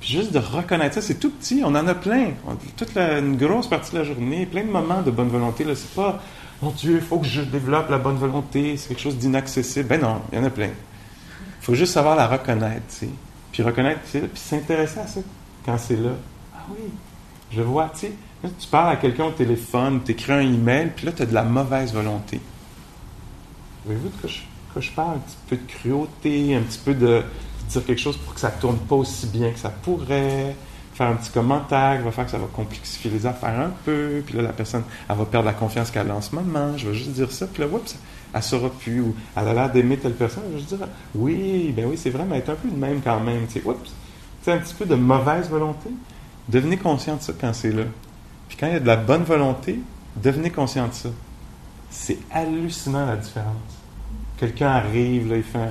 Puis 0.00 0.10
juste 0.10 0.32
de 0.32 0.38
reconnaître 0.38 0.94
ça, 0.94 1.02
c'est 1.02 1.18
tout 1.18 1.30
petit, 1.30 1.62
on 1.64 1.68
en 1.68 1.86
a 1.86 1.94
plein. 1.94 2.30
Toute 2.76 2.96
une 2.96 3.36
grosse 3.36 3.68
partie 3.68 3.92
de 3.92 3.98
la 3.98 4.04
journée, 4.04 4.46
plein 4.46 4.62
de 4.62 4.70
moments 4.70 5.02
de 5.02 5.10
bonne 5.10 5.28
volonté. 5.28 5.64
Là, 5.64 5.74
c'est 5.74 5.94
pas, 5.94 6.20
mon 6.62 6.70
Dieu, 6.70 6.96
il 6.96 7.00
faut 7.00 7.18
que 7.18 7.26
je 7.26 7.42
développe 7.42 7.90
la 7.90 7.98
bonne 7.98 8.16
volonté, 8.16 8.76
c'est 8.76 8.88
quelque 8.88 9.00
chose 9.00 9.16
d'inaccessible. 9.16 9.88
Ben 9.88 10.00
non, 10.00 10.22
il 10.32 10.38
y 10.38 10.40
en 10.40 10.44
a 10.44 10.50
plein. 10.50 10.68
Il 10.68 11.64
faut 11.64 11.74
juste 11.74 11.94
savoir 11.94 12.16
la 12.16 12.26
reconnaître. 12.26 12.84
Puis 13.52 13.62
reconnaître, 13.62 14.00
puis 14.10 14.20
s'intéresser 14.34 15.00
à 15.00 15.06
ça 15.06 15.20
quand 15.64 15.78
c'est 15.78 15.96
là. 15.96 16.12
Ah 16.54 16.64
oui, 16.70 16.90
je 17.50 17.62
vois, 17.62 17.90
tu 17.94 18.06
sais, 18.06 18.12
tu 18.42 18.68
parles 18.68 18.92
à 18.92 18.96
quelqu'un 18.96 19.24
au 19.24 19.30
téléphone, 19.30 20.00
tu 20.04 20.12
écris 20.12 20.32
un 20.32 20.40
email, 20.40 20.90
puis 20.94 21.06
là, 21.06 21.12
tu 21.12 21.22
as 21.22 21.26
de 21.26 21.34
la 21.34 21.42
mauvaise 21.42 21.92
volonté. 21.92 22.40
Voyez-vous 23.84 24.08
de 24.08 24.14
quoi 24.20 24.82
je, 24.82 24.90
parle? 24.90 25.16
Un 25.16 25.18
petit 25.18 25.36
peu 25.48 25.56
de 25.56 25.66
cruauté, 25.66 26.54
un 26.54 26.60
petit 26.60 26.80
peu 26.84 26.94
de, 26.94 27.22
dire 27.68 27.84
quelque 27.84 28.00
chose 28.00 28.16
pour 28.16 28.34
que 28.34 28.40
ça 28.40 28.52
ne 28.54 28.60
tourne 28.60 28.78
pas 28.78 28.96
aussi 28.96 29.26
bien 29.26 29.50
que 29.50 29.58
ça 29.58 29.70
pourrait, 29.70 30.54
faire 30.94 31.08
un 31.08 31.14
petit 31.14 31.30
commentaire 31.30 31.98
qui 31.98 32.04
va 32.04 32.10
faire 32.10 32.24
que 32.24 32.30
ça 32.30 32.38
va 32.38 32.46
complexifier 32.46 33.10
les 33.10 33.26
affaires 33.26 33.60
un 33.60 33.70
peu, 33.84 34.22
puis 34.24 34.36
là, 34.36 34.42
la 34.42 34.52
personne, 34.52 34.82
elle 35.08 35.16
va 35.16 35.24
perdre 35.26 35.46
la 35.46 35.52
confiance 35.52 35.90
qu'elle 35.90 36.10
a 36.10 36.14
en 36.14 36.22
ce 36.22 36.34
moment, 36.34 36.76
je 36.76 36.88
vais 36.88 36.94
juste 36.94 37.10
dire 37.10 37.30
ça, 37.30 37.46
puis 37.46 37.62
là, 37.62 37.68
oups, 37.68 37.96
elle 38.32 38.42
saura 38.42 38.70
plus, 38.70 39.00
ou 39.00 39.14
elle 39.36 39.48
a 39.48 39.52
l'air 39.52 39.70
d'aimer 39.70 39.98
telle 39.98 40.14
personne, 40.14 40.44
je 40.48 40.52
vais 40.52 40.58
juste 40.58 40.74
dire, 40.74 40.88
oui, 41.14 41.72
ben 41.76 41.86
oui, 41.86 41.98
c'est 41.98 42.10
vrai, 42.10 42.24
mais 42.26 42.36
elle 42.36 42.44
est 42.44 42.50
un 42.50 42.54
peu 42.54 42.68
de 42.68 42.76
même 42.76 43.00
quand 43.02 43.20
même, 43.20 43.46
tu 43.46 43.60
sais, 43.60 43.66
oups, 43.66 43.92
c'est 44.46 44.52
un 44.52 44.58
petit 44.58 44.74
peu 44.74 44.86
de 44.86 44.94
mauvaise 44.94 45.50
volonté. 45.50 45.90
Devenez 46.48 46.76
conscient 46.76 47.16
de 47.16 47.22
ça 47.22 47.32
quand 47.38 47.52
c'est 47.52 47.72
là. 47.72 47.82
Puis 48.48 48.56
quand 48.56 48.68
il 48.68 48.74
y 48.74 48.76
a 48.76 48.80
de 48.80 48.86
la 48.86 48.96
bonne 48.96 49.24
volonté, 49.24 49.80
devenez 50.22 50.50
conscient 50.50 50.86
de 50.86 50.92
ça. 50.92 51.08
C'est 51.90 52.18
hallucinant 52.30 53.06
la 53.06 53.16
différence. 53.16 53.56
Quelqu'un 54.38 54.68
arrive, 54.68 55.28
là, 55.28 55.36
il 55.36 55.42
fait 55.42 55.58
un, 55.58 55.70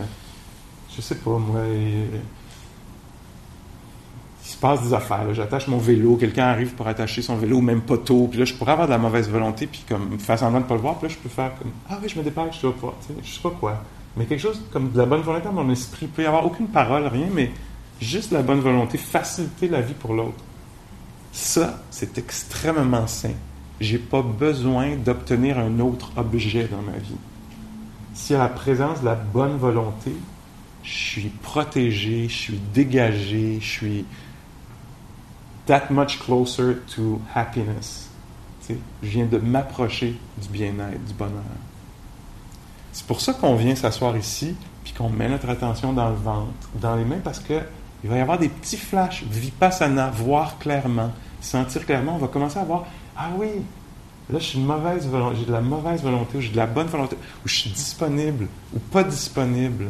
Je 0.96 1.02
sais 1.02 1.16
pas, 1.16 1.38
moi. 1.38 1.62
Il, 1.74 2.22
se 4.56 4.58
passe 4.58 4.84
des 4.84 4.94
affaires. 4.94 5.34
J'attache 5.34 5.68
mon 5.68 5.78
vélo, 5.78 6.16
quelqu'un 6.16 6.46
arrive 6.46 6.76
pour 6.76 6.88
attacher 6.88 7.22
son 7.22 7.36
vélo, 7.36 7.62
même 7.62 7.82
poteau, 7.82 8.28
puis 8.28 8.40
là, 8.40 8.46
je 8.46 8.54
pourrais 8.54 8.74
avoir 8.74 8.88
de 8.88 8.92
la 8.92 8.98
mauvaise 8.98 9.30
volonté, 9.30 9.68
puis 9.68 9.84
comme 9.90 10.18
faire 10.20 10.40
semblant 10.40 10.62
de 10.62 10.66
pas 10.66 10.76
le 10.76 10.82
voir, 10.82 10.98
puis 10.98 11.08
là, 11.08 11.14
je 11.14 11.20
peux 11.20 11.30
faire 11.30 11.52
comme 11.58 11.72
Ah 11.90 11.98
oui, 12.02 12.08
je 12.08 12.18
me 12.18 12.24
dépêche, 12.24 12.56
je 12.62 12.68
sais 12.68 12.74
pas, 12.74 12.94
je 13.24 13.30
sais 13.30 13.42
pas 13.42 13.50
quoi. 13.50 13.82
Mais 14.16 14.26
quelque 14.26 14.40
chose 14.40 14.62
comme 14.72 14.92
de 14.92 14.98
la 14.98 15.06
bonne 15.06 15.22
volonté 15.22 15.46
dans 15.46 15.54
mon 15.54 15.70
esprit. 15.72 16.06
Il 16.06 16.10
peut 16.10 16.24
y 16.24 16.26
avoir 16.26 16.46
aucune 16.46 16.68
parole, 16.68 17.08
rien, 17.08 17.28
mais 17.34 17.52
juste 18.00 18.32
la 18.32 18.44
bonne 18.44 18.60
volonté, 18.60 18.98
faciliter 18.98 19.68
la 19.68 19.82
vie 19.82 19.94
pour 19.94 20.14
l'autre. 20.14 20.44
Ça, 21.32 21.82
c'est 21.92 22.18
extrêmement 22.18 23.08
sain. 23.08 23.34
J'ai 23.82 23.98
pas 23.98 24.22
besoin 24.22 24.96
d'obtenir 24.96 25.60
un 25.60 25.80
autre 25.80 26.12
objet 26.16 26.70
dans 26.72 26.82
ma 26.82 26.98
vie. 26.98 27.18
S'il 28.14 28.38
y 28.38 28.40
a 28.40 28.44
la 28.44 28.50
présence 28.50 29.02
de 29.02 29.06
la 29.06 29.16
bonne 29.16 29.58
volonté, 29.58 30.14
je 30.86 30.94
suis 30.94 31.30
protégé, 31.30 32.28
je 32.30 32.34
suis 32.34 32.60
dégagé, 32.74 33.58
je 33.60 33.66
suis 33.68 34.06
that 35.66 35.88
much 35.90 36.20
closer 36.20 36.78
to 36.96 37.20
happiness. 37.34 38.10
je 38.70 38.76
viens 39.02 39.26
de 39.26 39.38
m'approcher 39.40 40.16
du 40.42 40.48
bien-être, 40.50 41.04
du 41.06 41.14
bonheur. 41.14 41.42
C'est 42.94 43.06
pour 43.08 43.20
ça 43.20 43.34
qu'on 43.34 43.56
vient 43.56 43.76
s'asseoir 43.76 44.16
ici, 44.16 44.56
puis 44.84 44.94
qu'on 44.94 45.10
met 45.10 45.28
notre 45.28 45.50
attention 45.50 45.92
dans 45.92 46.10
le 46.10 46.16
ventre, 46.16 46.70
dans 46.76 46.96
les 46.96 47.04
mains, 47.04 47.20
parce 47.24 47.40
que 47.40 47.62
il 48.04 48.10
va 48.10 48.18
y 48.18 48.22
avoir 48.22 48.38
des 48.38 48.50
petits 48.50 48.78
flashs, 48.78 49.24
vipassana, 49.24 50.12
voir 50.12 50.60
clairement, 50.60 51.12
sentir 51.42 51.86
clairement. 51.86 52.16
On 52.16 52.20
va 52.20 52.28
commencer 52.28 52.60
à 52.60 52.64
voir, 52.64 52.86
ah 53.18 53.30
oui, 53.36 53.48
Là, 54.28 54.40
je 54.40 54.44
suis 54.44 54.60
mauvaise 54.60 55.08
volonté, 55.08 55.38
j'ai 55.40 55.46
de 55.46 55.52
la 55.52 55.62
mauvaise 55.62 56.02
volonté, 56.02 56.40
ou 56.40 56.42
j'ai 56.42 56.50
de 56.50 56.58
la 56.58 56.66
bonne 56.66 56.88
volonté, 56.88 57.16
ou 57.16 57.48
je 57.48 57.56
suis 57.56 57.70
disponible, 57.70 58.48
ou 58.74 58.80
pas 58.80 59.04
disponible. 59.04 59.86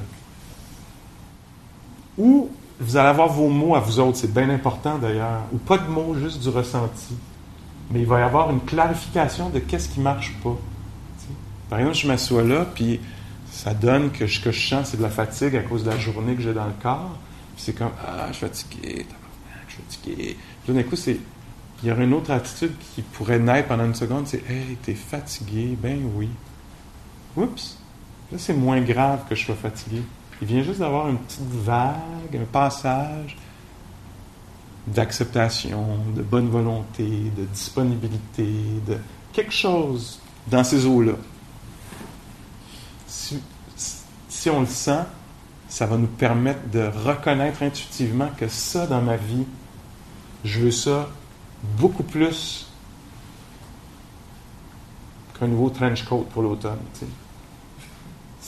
Ou 2.17 2.49
vous 2.79 2.97
allez 2.97 3.09
avoir 3.09 3.29
vos 3.29 3.49
mots 3.49 3.75
à 3.75 3.79
vous 3.79 3.99
autres, 3.99 4.17
c'est 4.17 4.33
bien 4.33 4.49
important 4.49 4.97
d'ailleurs, 4.97 5.43
ou 5.53 5.57
pas 5.57 5.77
de 5.77 5.87
mots, 5.87 6.15
juste 6.15 6.41
du 6.41 6.49
ressenti. 6.49 7.15
Mais 7.91 8.01
il 8.01 8.05
va 8.05 8.19
y 8.19 8.23
avoir 8.23 8.49
une 8.51 8.61
clarification 8.61 9.49
de 9.49 9.59
qu'est-ce 9.59 9.89
qui 9.89 9.99
marche 9.99 10.33
pas. 10.43 10.57
Par 11.69 11.79
exemple, 11.79 11.97
je 11.97 12.07
m'assois 12.07 12.43
là, 12.43 12.65
puis 12.65 12.99
ça 13.51 13.73
donne 13.73 14.11
que 14.11 14.27
ce 14.27 14.39
que 14.39 14.51
je 14.51 14.67
sens, 14.67 14.89
c'est 14.89 14.97
de 14.97 15.01
la 15.01 15.09
fatigue 15.09 15.55
à 15.55 15.61
cause 15.61 15.83
de 15.83 15.89
la 15.89 15.97
journée 15.97 16.35
que 16.35 16.41
j'ai 16.41 16.53
dans 16.53 16.65
le 16.65 16.73
corps. 16.81 17.17
Puis 17.55 17.63
c'est 17.65 17.73
comme, 17.73 17.91
ah, 18.05 18.27
je 18.27 18.33
suis 18.33 18.45
fatigué, 18.45 19.05
je 19.67 19.73
suis 19.73 19.83
fatigué. 19.83 20.37
Puis 20.63 20.73
d'un 20.73 20.83
coup, 20.83 20.95
c'est, 20.95 21.17
il 21.81 21.89
y 21.89 21.91
aurait 21.91 22.03
une 22.03 22.13
autre 22.13 22.31
attitude 22.31 22.73
qui 22.93 23.01
pourrait 23.01 23.39
naître 23.39 23.67
pendant 23.67 23.85
une 23.85 23.95
seconde, 23.95 24.27
c'est, 24.27 24.43
hey, 24.49 24.77
t'es 24.83 24.93
fatigué, 24.93 25.77
ben 25.81 25.99
oui. 26.15 26.29
Oups, 27.37 27.77
là, 28.31 28.37
c'est 28.37 28.53
moins 28.53 28.81
grave 28.81 29.21
que 29.29 29.35
je 29.35 29.45
sois 29.45 29.55
fatigué. 29.55 30.01
Il 30.41 30.47
vient 30.47 30.63
juste 30.63 30.79
d'avoir 30.79 31.07
une 31.07 31.17
petite 31.17 31.49
vague, 31.49 32.35
un 32.35 32.45
passage 32.51 33.37
d'acceptation, 34.87 35.97
de 36.15 36.21
bonne 36.21 36.49
volonté, 36.49 37.31
de 37.35 37.43
disponibilité, 37.45 38.47
de 38.85 38.97
quelque 39.33 39.53
chose 39.53 40.19
dans 40.47 40.63
ces 40.63 40.85
eaux-là. 40.85 41.13
Si, 43.07 44.49
on 44.49 44.59
le 44.59 44.67
sent, 44.67 45.01
ça 45.67 45.87
va 45.87 45.97
nous 45.97 46.05
permettre 46.05 46.69
de 46.69 46.91
reconnaître 47.03 47.63
intuitivement 47.63 48.29
que 48.37 48.47
ça, 48.47 48.85
dans 48.85 49.01
ma 49.01 49.17
vie, 49.17 49.45
je 50.43 50.59
veux 50.59 50.71
ça 50.71 51.09
beaucoup 51.79 52.03
plus 52.03 52.67
qu'un 55.39 55.47
nouveau 55.47 55.71
trench 55.71 56.03
coat 56.05 56.27
pour 56.31 56.43
l'automne 56.43 56.77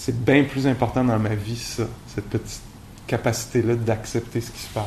c'est 0.08 0.24
bien 0.24 0.46
plus 0.46 0.66
important 0.68 1.04
dans 1.04 1.20
ma 1.20 1.36
vie, 1.36 1.58
ça, 1.58 1.84
cette 2.08 2.30
petite 2.30 2.62
capacité-là 3.08 3.76
d'accepter 3.76 4.40
ce 4.40 4.52
qui 4.52 4.60
se 4.60 4.74
passe, 4.74 4.86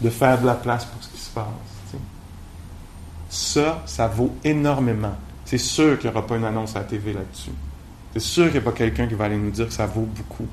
de 0.00 0.08
faire 0.08 0.40
de 0.40 0.46
la 0.46 0.54
place 0.54 0.84
pour 0.84 1.02
ce 1.02 1.08
qui 1.08 1.18
se 1.18 1.30
passe. 1.30 1.44
Ça, 3.28 3.82
ça 3.84 4.06
vaut 4.06 4.32
énormément. 4.44 5.16
C'est 5.44 5.58
sûr 5.58 5.98
qu'il 5.98 6.08
n'y 6.08 6.16
aura 6.16 6.24
pas 6.24 6.36
une 6.36 6.44
annonce 6.44 6.76
à 6.76 6.80
la 6.80 6.84
TV 6.84 7.12
là-dessus. 7.12 7.50
C'est 8.12 8.20
sûr 8.20 8.44
qu'il 8.44 8.52
n'y 8.52 8.58
a 8.58 8.60
pas 8.60 8.70
quelqu'un 8.70 9.08
qui 9.08 9.14
va 9.14 9.24
aller 9.24 9.38
nous 9.38 9.50
dire 9.50 9.66
que 9.66 9.72
ça 9.72 9.86
vaut 9.86 10.06
beaucoup. 10.06 10.46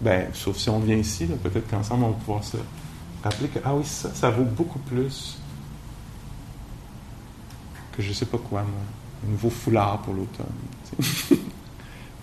Ben, 0.00 0.30
sauf 0.32 0.56
si 0.56 0.68
on 0.68 0.80
vient 0.80 0.96
ici, 0.96 1.26
peut-être 1.26 1.70
qu'ensemble 1.70 2.02
on 2.02 2.08
va 2.08 2.14
pouvoir 2.14 2.42
se 2.42 2.56
rappeler 3.22 3.46
que, 3.46 3.60
ah 3.64 3.76
oui, 3.76 3.84
ça, 3.84 4.12
ça 4.12 4.28
vaut 4.28 4.42
beaucoup 4.42 4.80
plus 4.80 5.38
que 7.92 8.02
je 8.02 8.08
ne 8.08 8.14
sais 8.14 8.26
pas 8.26 8.38
quoi, 8.38 8.62
moi. 8.62 8.80
Un 9.24 9.30
nouveau 9.30 9.50
foulard 9.50 9.98
pour 10.02 10.14
l'automne. 10.14 11.38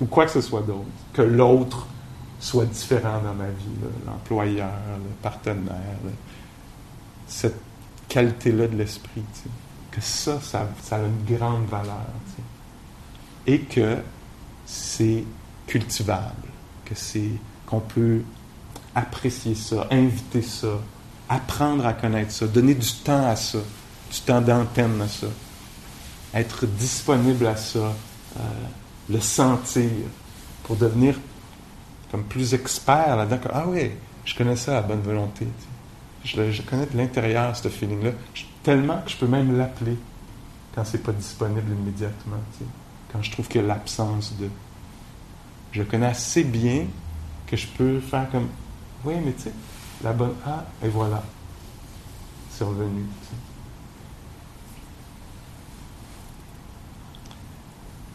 ou 0.01 0.05
quoi 0.05 0.25
que 0.25 0.31
ce 0.31 0.41
soit 0.41 0.61
d'autre, 0.61 0.85
que 1.13 1.21
l'autre 1.21 1.87
soit 2.39 2.65
différent 2.65 3.21
dans 3.23 3.33
ma 3.33 3.47
vie, 3.47 3.65
l'employeur, 4.05 4.71
le 4.97 5.13
partenaire, 5.21 5.97
cette 7.27 7.59
qualité-là 8.07 8.67
de 8.67 8.75
l'esprit, 8.75 9.23
que 9.91 10.01
ça, 10.01 10.39
ça, 10.41 10.67
a 10.91 10.99
une 10.99 11.37
grande 11.37 11.65
valeur, 11.67 12.05
et 13.47 13.61
que 13.61 13.97
c'est 14.65 15.23
cultivable, 15.67 16.49
que 16.83 16.95
c'est 16.95 17.31
qu'on 17.65 17.79
peut 17.79 18.21
apprécier 18.93 19.55
ça, 19.55 19.87
inviter 19.91 20.41
ça, 20.41 20.79
apprendre 21.29 21.85
à 21.85 21.93
connaître 21.93 22.31
ça, 22.31 22.47
donner 22.47 22.75
du 22.75 22.91
temps 23.03 23.27
à 23.27 23.35
ça, 23.35 23.59
du 24.11 24.19
temps 24.21 24.41
d'antenne 24.41 25.01
à 25.01 25.07
ça, 25.07 25.27
être 26.33 26.65
disponible 26.65 27.47
à 27.47 27.55
ça. 27.55 27.79
Euh, 27.79 28.41
le 29.09 29.19
sentir, 29.19 29.89
pour 30.63 30.75
devenir 30.75 31.15
comme 32.11 32.23
plus 32.23 32.53
expert 32.53 33.15
là-dedans. 33.15 33.39
Ah 33.53 33.65
oui, 33.67 33.91
je 34.25 34.35
connais 34.35 34.55
ça 34.55 34.77
à 34.77 34.81
bonne 34.81 35.01
volonté. 35.01 35.47
Je, 36.23 36.61
connais 36.63 36.87
de 36.87 36.97
l'intérieur 36.97 37.55
ce 37.55 37.67
feeling-là, 37.67 38.11
tellement 38.63 38.99
que 39.01 39.11
je 39.11 39.17
peux 39.17 39.27
même 39.27 39.55
l'appeler 39.57 39.95
quand 40.73 40.83
c'est 40.83 41.03
pas 41.03 41.11
disponible 41.11 41.71
immédiatement. 41.71 42.37
Quand 43.11 43.21
je 43.21 43.31
trouve 43.31 43.47
qu'il 43.47 43.61
y 43.61 43.63
a 43.63 43.67
l'absence 43.67 44.33
de. 44.39 44.49
Je 45.71 45.83
connais 45.83 46.07
assez 46.07 46.43
bien 46.43 46.85
que 47.45 47.55
je 47.55 47.67
peux 47.67 47.99
faire 47.99 48.29
comme 48.31 48.47
Oui, 49.03 49.13
mais 49.23 49.33
tu 49.33 49.43
sais, 49.43 49.53
la 50.03 50.13
bonne. 50.13 50.33
Ah, 50.45 50.65
et 50.83 50.89
voilà. 50.89 51.21
C'est 52.49 52.63
revenu. 52.63 53.05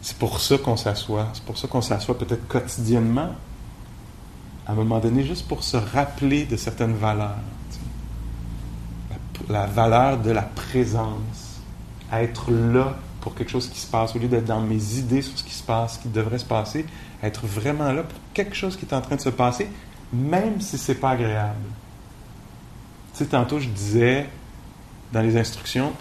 C'est 0.01 0.17
pour 0.17 0.39
ça 0.39 0.57
qu'on 0.57 0.77
s'assoit. 0.77 1.29
C'est 1.33 1.43
pour 1.43 1.57
ça 1.57 1.67
qu'on 1.67 1.81
s'assoit 1.81 2.17
peut-être 2.17 2.47
quotidiennement, 2.47 3.29
à 4.65 4.71
un 4.71 4.75
moment 4.75 4.99
donné, 4.99 5.23
juste 5.23 5.47
pour 5.47 5.63
se 5.63 5.77
rappeler 5.77 6.45
de 6.45 6.57
certaines 6.57 6.95
valeurs. 6.95 7.37
La, 9.49 9.65
valeur 9.65 10.19
de 10.19 10.31
la 10.31 10.43
présence, 10.43 11.61
être 12.11 12.51
là 12.51 12.95
pour 13.21 13.35
quelque 13.35 13.49
chose 13.49 13.67
qui 13.69 13.79
se 13.79 13.87
passe, 13.87 14.15
au 14.15 14.19
lieu 14.19 14.27
d'être 14.27 14.45
dans 14.45 14.61
mes 14.61 14.97
idées 14.97 15.21
sur 15.21 15.37
ce 15.37 15.43
qui 15.43 15.53
se 15.53 15.63
passe, 15.63 15.95
ce 15.95 15.99
qui 15.99 16.09
devrait 16.09 16.37
se 16.37 16.45
passer, 16.45 16.85
être 17.23 17.45
vraiment 17.45 17.91
là 17.91 18.03
pour 18.03 18.19
quelque 18.33 18.55
chose 18.55 18.77
qui 18.77 18.85
est 18.85 18.93
en 18.93 19.01
train 19.01 19.15
de 19.15 19.21
se 19.21 19.29
passer, 19.29 19.67
même 20.13 20.61
si 20.61 20.77
c'est 20.77 20.95
pas 20.95 21.11
agréable. 21.11 21.57
Tu 23.13 23.19
sais, 23.19 23.25
tantôt 23.25 23.59
je 23.59 23.67
disais 23.67 24.29
dans 25.11 25.21
les 25.21 25.37
instructions, 25.37 25.91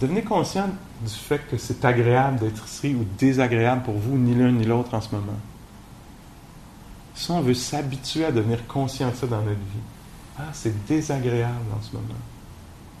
devenez 0.00 0.22
conscient 0.22 0.68
du 1.04 1.14
fait 1.14 1.40
que 1.50 1.56
c'est 1.56 1.84
agréable 1.84 2.38
d'être 2.38 2.64
ici 2.66 2.94
ou 2.94 3.04
désagréable 3.18 3.82
pour 3.82 3.94
vous, 3.94 4.16
ni 4.16 4.34
l'un 4.34 4.52
ni 4.52 4.64
l'autre 4.64 4.94
en 4.94 5.00
ce 5.00 5.14
moment. 5.14 5.38
Si 7.14 7.30
on 7.30 7.40
veut 7.40 7.54
s'habituer 7.54 8.24
à 8.24 8.32
devenir 8.32 8.66
conscient 8.66 9.10
de 9.10 9.14
ça 9.14 9.26
dans 9.26 9.42
notre 9.42 9.50
vie, 9.50 9.82
ah, 10.38 10.44
c'est 10.52 10.86
désagréable 10.86 11.52
en 11.76 11.82
ce 11.82 11.92
moment. 11.92 12.08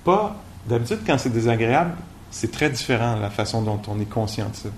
Pas, 0.04 0.36
d'habitude, 0.68 1.00
quand 1.06 1.16
c'est 1.18 1.32
désagréable, 1.32 1.94
c'est 2.30 2.50
très 2.50 2.70
différent 2.70 3.16
la 3.16 3.30
façon 3.30 3.62
dont 3.62 3.80
on 3.88 4.00
est 4.00 4.10
conscient 4.10 4.48
de 4.48 4.56
ça. 4.56 4.68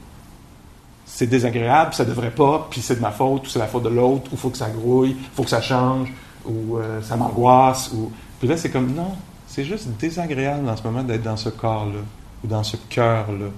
C'est 1.07 1.26
désagréable, 1.26 1.95
ça 1.95 2.04
devrait 2.04 2.31
pas, 2.31 2.66
puis 2.71 2.81
c'est 2.81 2.97
de 2.97 3.00
ma 3.00 3.11
faute, 3.11 3.47
ou 3.47 3.50
c'est 3.50 3.59
la 3.59 3.66
faute 3.66 3.83
de 3.83 3.88
l'autre, 3.88 4.33
ou 4.33 4.37
faut 4.37 4.50
que 4.50 4.59
ça 4.59 4.71
grouille, 4.71 5.16
il 5.19 5.35
faut 5.35 5.43
que 5.43 5.50
ça 5.50 5.61
change, 5.61 6.12
ou 6.45 6.78
euh, 6.78 7.02
ça 7.02 7.16
m'angoisse, 7.16 7.90
ou... 7.93 8.12
Puis 8.38 8.49
là, 8.49 8.57
c'est 8.57 8.71
comme, 8.71 8.95
non, 8.95 9.12
c'est 9.47 9.64
juste 9.64 9.88
désagréable 9.99 10.69
en 10.69 10.76
ce 10.76 10.83
moment 10.83 11.02
d'être 11.02 11.23
dans 11.23 11.37
ce 11.37 11.49
corps-là 11.49 12.00
ou 12.45 12.47
dans 12.47 12.63
ce 12.63 12.77
cœur-là, 12.77 13.49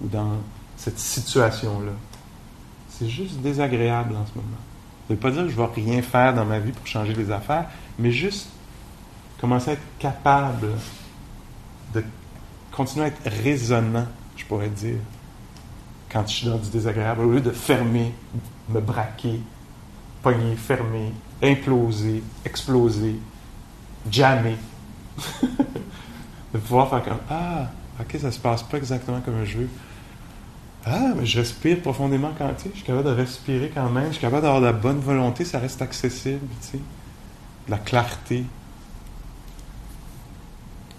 ou 0.00 0.08
dans 0.08 0.38
cette 0.76 0.98
situation-là. 0.98 1.92
C'est 2.88 3.08
juste 3.08 3.36
désagréable 3.40 4.14
en 4.16 4.26
ce 4.26 4.34
moment. 4.34 4.56
Ça 5.06 5.10
ne 5.10 5.14
veut 5.14 5.20
pas 5.20 5.30
dire 5.30 5.42
que 5.42 5.50
je 5.50 5.60
ne 5.60 5.66
vais 5.66 5.72
rien 5.74 6.02
faire 6.02 6.34
dans 6.34 6.44
ma 6.44 6.58
vie 6.58 6.72
pour 6.72 6.86
changer 6.86 7.12
les 7.12 7.30
affaires, 7.30 7.66
mais 7.98 8.10
juste 8.10 8.48
commencer 9.40 9.70
à 9.70 9.72
être 9.74 9.98
capable 9.98 10.68
de 11.92 12.02
continuer 12.72 13.04
à 13.04 13.08
être 13.08 13.26
raisonnant, 13.42 14.06
je 14.36 14.44
pourrais 14.46 14.68
dire, 14.68 14.96
quand 16.10 16.26
je 16.26 16.34
suis 16.34 16.46
dans 16.46 16.56
du 16.56 16.70
désagréable, 16.70 17.22
au 17.22 17.32
lieu 17.32 17.40
de 17.40 17.50
fermer, 17.50 18.14
me 18.68 18.80
braquer, 18.80 19.40
pogner, 20.22 20.56
fermer, 20.56 21.12
imploser, 21.42 22.22
exploser, 22.44 23.16
jammer. 24.10 24.56
de 25.42 26.58
pouvoir 26.58 26.88
faire 26.88 27.04
comme 27.04 27.18
Ah, 27.28 27.68
OK, 28.00 28.16
ça 28.20 28.30
se 28.32 28.38
passe 28.38 28.62
pas 28.62 28.78
exactement 28.78 29.20
comme 29.20 29.44
je 29.44 29.58
veux. 29.58 29.68
Ah, 30.86 31.12
mais 31.16 31.24
je 31.24 31.38
respire 31.38 31.80
profondément 31.80 32.32
quand, 32.36 32.52
tu 32.54 32.64
sais, 32.64 32.70
je 32.72 32.76
suis 32.78 32.84
capable 32.84 33.08
de 33.08 33.14
respirer 33.14 33.70
quand 33.72 33.88
même, 33.88 34.08
je 34.08 34.12
suis 34.12 34.20
capable 34.20 34.42
d'avoir 34.42 34.60
de 34.60 34.66
la 34.66 34.72
bonne 34.72 34.98
volonté, 34.98 35.44
ça 35.44 35.58
reste 35.58 35.80
accessible, 35.80 36.46
tu 36.60 36.66
sais. 36.72 36.78
De 37.66 37.70
la 37.70 37.78
clarté. 37.78 38.44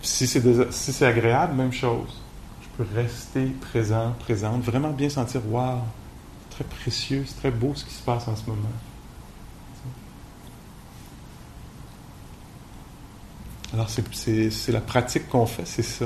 Si 0.01 0.25
c'est, 0.25 0.41
si 0.71 1.03
agréable, 1.03 1.53
même 1.53 1.73
chose. 1.73 2.21
Je 2.61 2.83
peux 2.83 2.95
rester 2.95 3.45
présent, 3.71 4.13
présente, 4.19 4.63
vraiment 4.63 4.89
bien 4.89 5.09
sentir, 5.09 5.41
waouh, 5.47 5.81
très 6.49 6.63
précieux, 6.63 7.23
c'est 7.27 7.35
très 7.35 7.51
beau 7.51 7.73
ce 7.75 7.85
qui 7.85 7.93
se 7.93 8.01
passe 8.01 8.27
en 8.27 8.35
ce 8.35 8.45
moment. 8.47 8.61
Alors, 13.73 13.89
c'est 13.89 14.71
la 14.71 14.81
pratique 14.81 15.27
qu'on 15.27 15.45
fait, 15.45 15.65
c'est 15.65 15.83
ça. 15.83 16.05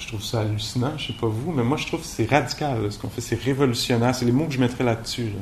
Je 0.00 0.08
trouve 0.08 0.22
ça 0.22 0.40
hallucinant, 0.40 0.96
je 0.96 1.08
sais 1.08 1.12
pas 1.12 1.26
vous, 1.26 1.52
mais 1.52 1.62
moi 1.62 1.76
je 1.76 1.86
trouve 1.86 2.00
que 2.00 2.06
c'est 2.06 2.28
radical 2.28 2.90
ce 2.90 2.98
qu'on 2.98 3.10
fait, 3.10 3.20
c'est 3.20 3.40
révolutionnaire, 3.40 4.14
c'est 4.14 4.24
les 4.24 4.32
mots 4.32 4.46
que 4.46 4.52
je 4.52 4.58
mettrais 4.58 4.82
là-dessus. 4.82 5.32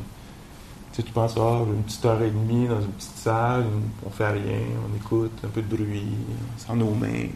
Tu, 0.92 0.96
sais, 0.96 1.02
tu 1.04 1.12
penses, 1.12 1.34
ah, 1.38 1.60
une 1.64 1.84
petite 1.84 2.04
heure 2.04 2.20
et 2.20 2.30
demie 2.30 2.66
dans 2.66 2.80
une 2.80 2.90
petite 2.90 3.16
salle, 3.16 3.64
on 4.04 4.10
fait 4.10 4.28
rien, 4.28 4.58
on 4.84 4.96
écoute 4.96 5.32
un 5.44 5.48
peu 5.48 5.62
de 5.62 5.76
bruit, 5.76 6.08
sans 6.56 6.74
nos 6.74 6.90
mains. 6.90 7.28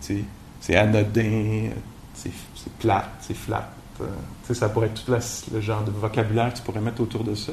C'est 0.00 0.76
anodin, 0.76 1.70
c'est 2.14 2.30
plate, 2.78 3.10
c'est 3.20 3.36
flat. 3.36 3.72
Euh, 4.00 4.06
tu 4.42 4.48
sais, 4.48 4.54
ça 4.54 4.68
pourrait 4.68 4.88
être 4.88 5.04
tout 5.04 5.12
le 5.52 5.60
genre 5.60 5.84
de 5.84 5.90
vocabulaire 5.90 6.52
que 6.52 6.58
tu 6.58 6.64
pourrais 6.64 6.80
mettre 6.80 7.00
autour 7.00 7.24
de 7.24 7.34
ça. 7.34 7.52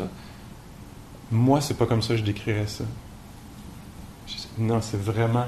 Moi, 1.31 1.61
c'est 1.61 1.77
pas 1.77 1.85
comme 1.85 2.01
ça 2.01 2.09
que 2.09 2.17
je 2.17 2.25
décrirais 2.25 2.67
ça. 2.67 2.83
Non, 4.57 4.81
c'est 4.81 5.01
vraiment 5.01 5.45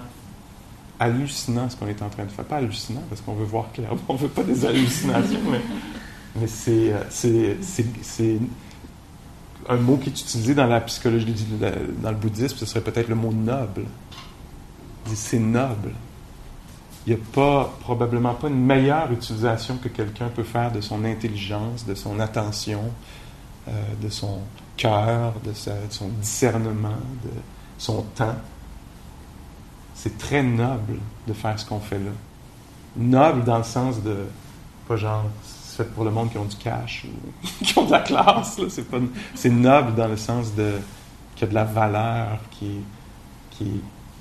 hallucinant 1.02 1.70
ce 1.70 1.76
qu'on 1.76 1.88
est 1.88 2.02
en 2.02 2.10
train 2.10 2.26
de 2.26 2.32
faire. 2.32 2.46
Pas 2.46 2.58
hallucinant 2.58 3.04
parce 3.10 3.22
qu'on 3.22 3.34
veut 3.34 3.46
voir 3.46 3.72
clairement, 3.74 4.00
on 4.08 4.16
veut 4.16 4.28
pas 4.28 4.44
des 4.44 4.66
hallucinations, 4.66 5.40
mais, 6.36 6.48
c'est, 6.48 6.94
c'est, 7.10 8.40
un 9.68 9.76
mot 9.76 9.98
qui 9.98 10.10
est 10.10 10.22
utilisé 10.22 10.54
dans 10.56 10.68
la 10.68 10.80
psychologie, 10.82 11.36
dans 12.02 12.12
le 12.12 12.16
bouddhisme, 12.16 12.56
ce 12.56 12.66
serait 12.66 12.82
peut-être 12.82 13.10
le 13.10 13.16
mot 13.16 13.32
noble. 13.32 13.86
C'est 15.14 15.40
noble. 15.40 15.92
Il 17.06 17.14
n'y 17.14 17.20
a 17.20 17.24
pas, 17.34 17.74
probablement 17.82 18.36
pas 18.36 18.48
une 18.48 18.64
meilleure 18.64 19.12
utilisation 19.12 19.78
que 19.78 19.90
quelqu'un 19.90 20.30
peut 20.30 20.44
faire 20.44 20.72
de 20.72 20.82
son 20.82 21.04
intelligence, 21.04 21.86
de 21.86 21.96
son 21.96 22.20
attention, 22.20 22.92
euh, 23.68 23.72
de 24.02 24.10
son 24.10 24.40
cœur, 24.78 25.34
de, 25.44 25.52
son 25.90 26.08
discernement, 26.22 27.00
de 27.24 27.32
son 27.78 28.04
temps. 28.16 28.36
C'est 30.02 30.18
très 30.18 30.42
noble 30.42 30.98
de 31.28 31.34
faire 31.34 31.60
ce 31.60 31.64
qu'on 31.64 31.80
fait 31.80 32.00
là. 32.00 32.10
Noble 32.96 33.44
dans 33.44 33.60
le 33.60 33.64
sens 33.64 34.02
de, 34.02 34.26
pas 34.88 34.96
genre, 34.96 35.26
c'est 35.44 35.84
fait 35.84 35.94
pour 35.94 36.04
le 36.04 36.10
monde 36.10 36.32
qui 36.32 36.40
ont 36.40 36.46
du 36.46 36.56
cash 36.56 37.06
ou 37.06 37.48
qui 37.64 37.78
ont 37.78 37.86
de 37.86 37.92
la 37.92 38.00
classe. 38.00 38.60
C'est, 39.36 39.50
noble 39.50 39.94
dans 39.94 40.08
le 40.08 40.18
sens 40.18 40.56
de 40.56 40.80
qu'il 41.36 41.46
y 41.46 41.50
a 41.50 41.50
de 41.50 41.54
la 41.54 41.66
valeur 41.66 42.40
qui, 42.50 42.82
est 43.62 43.66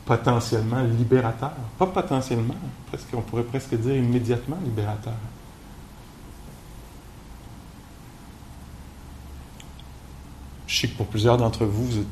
potentiellement 0.05 0.83
libérateur. 0.83 1.53
Pas 1.79 1.87
potentiellement, 1.87 2.57
presque, 2.89 3.07
on 3.15 3.23
pourrait 3.23 3.45
presque 3.45 3.75
dire 3.75 3.97
immédiatement 3.97 4.59
libérateur. 4.63 5.15
je 10.67 10.79
sais 10.79 10.89
que 10.89 10.97
pour 10.99 11.07
plusieurs 11.07 11.39
d'entre 11.39 11.65
vous, 11.65 11.91
c'est 11.91 12.07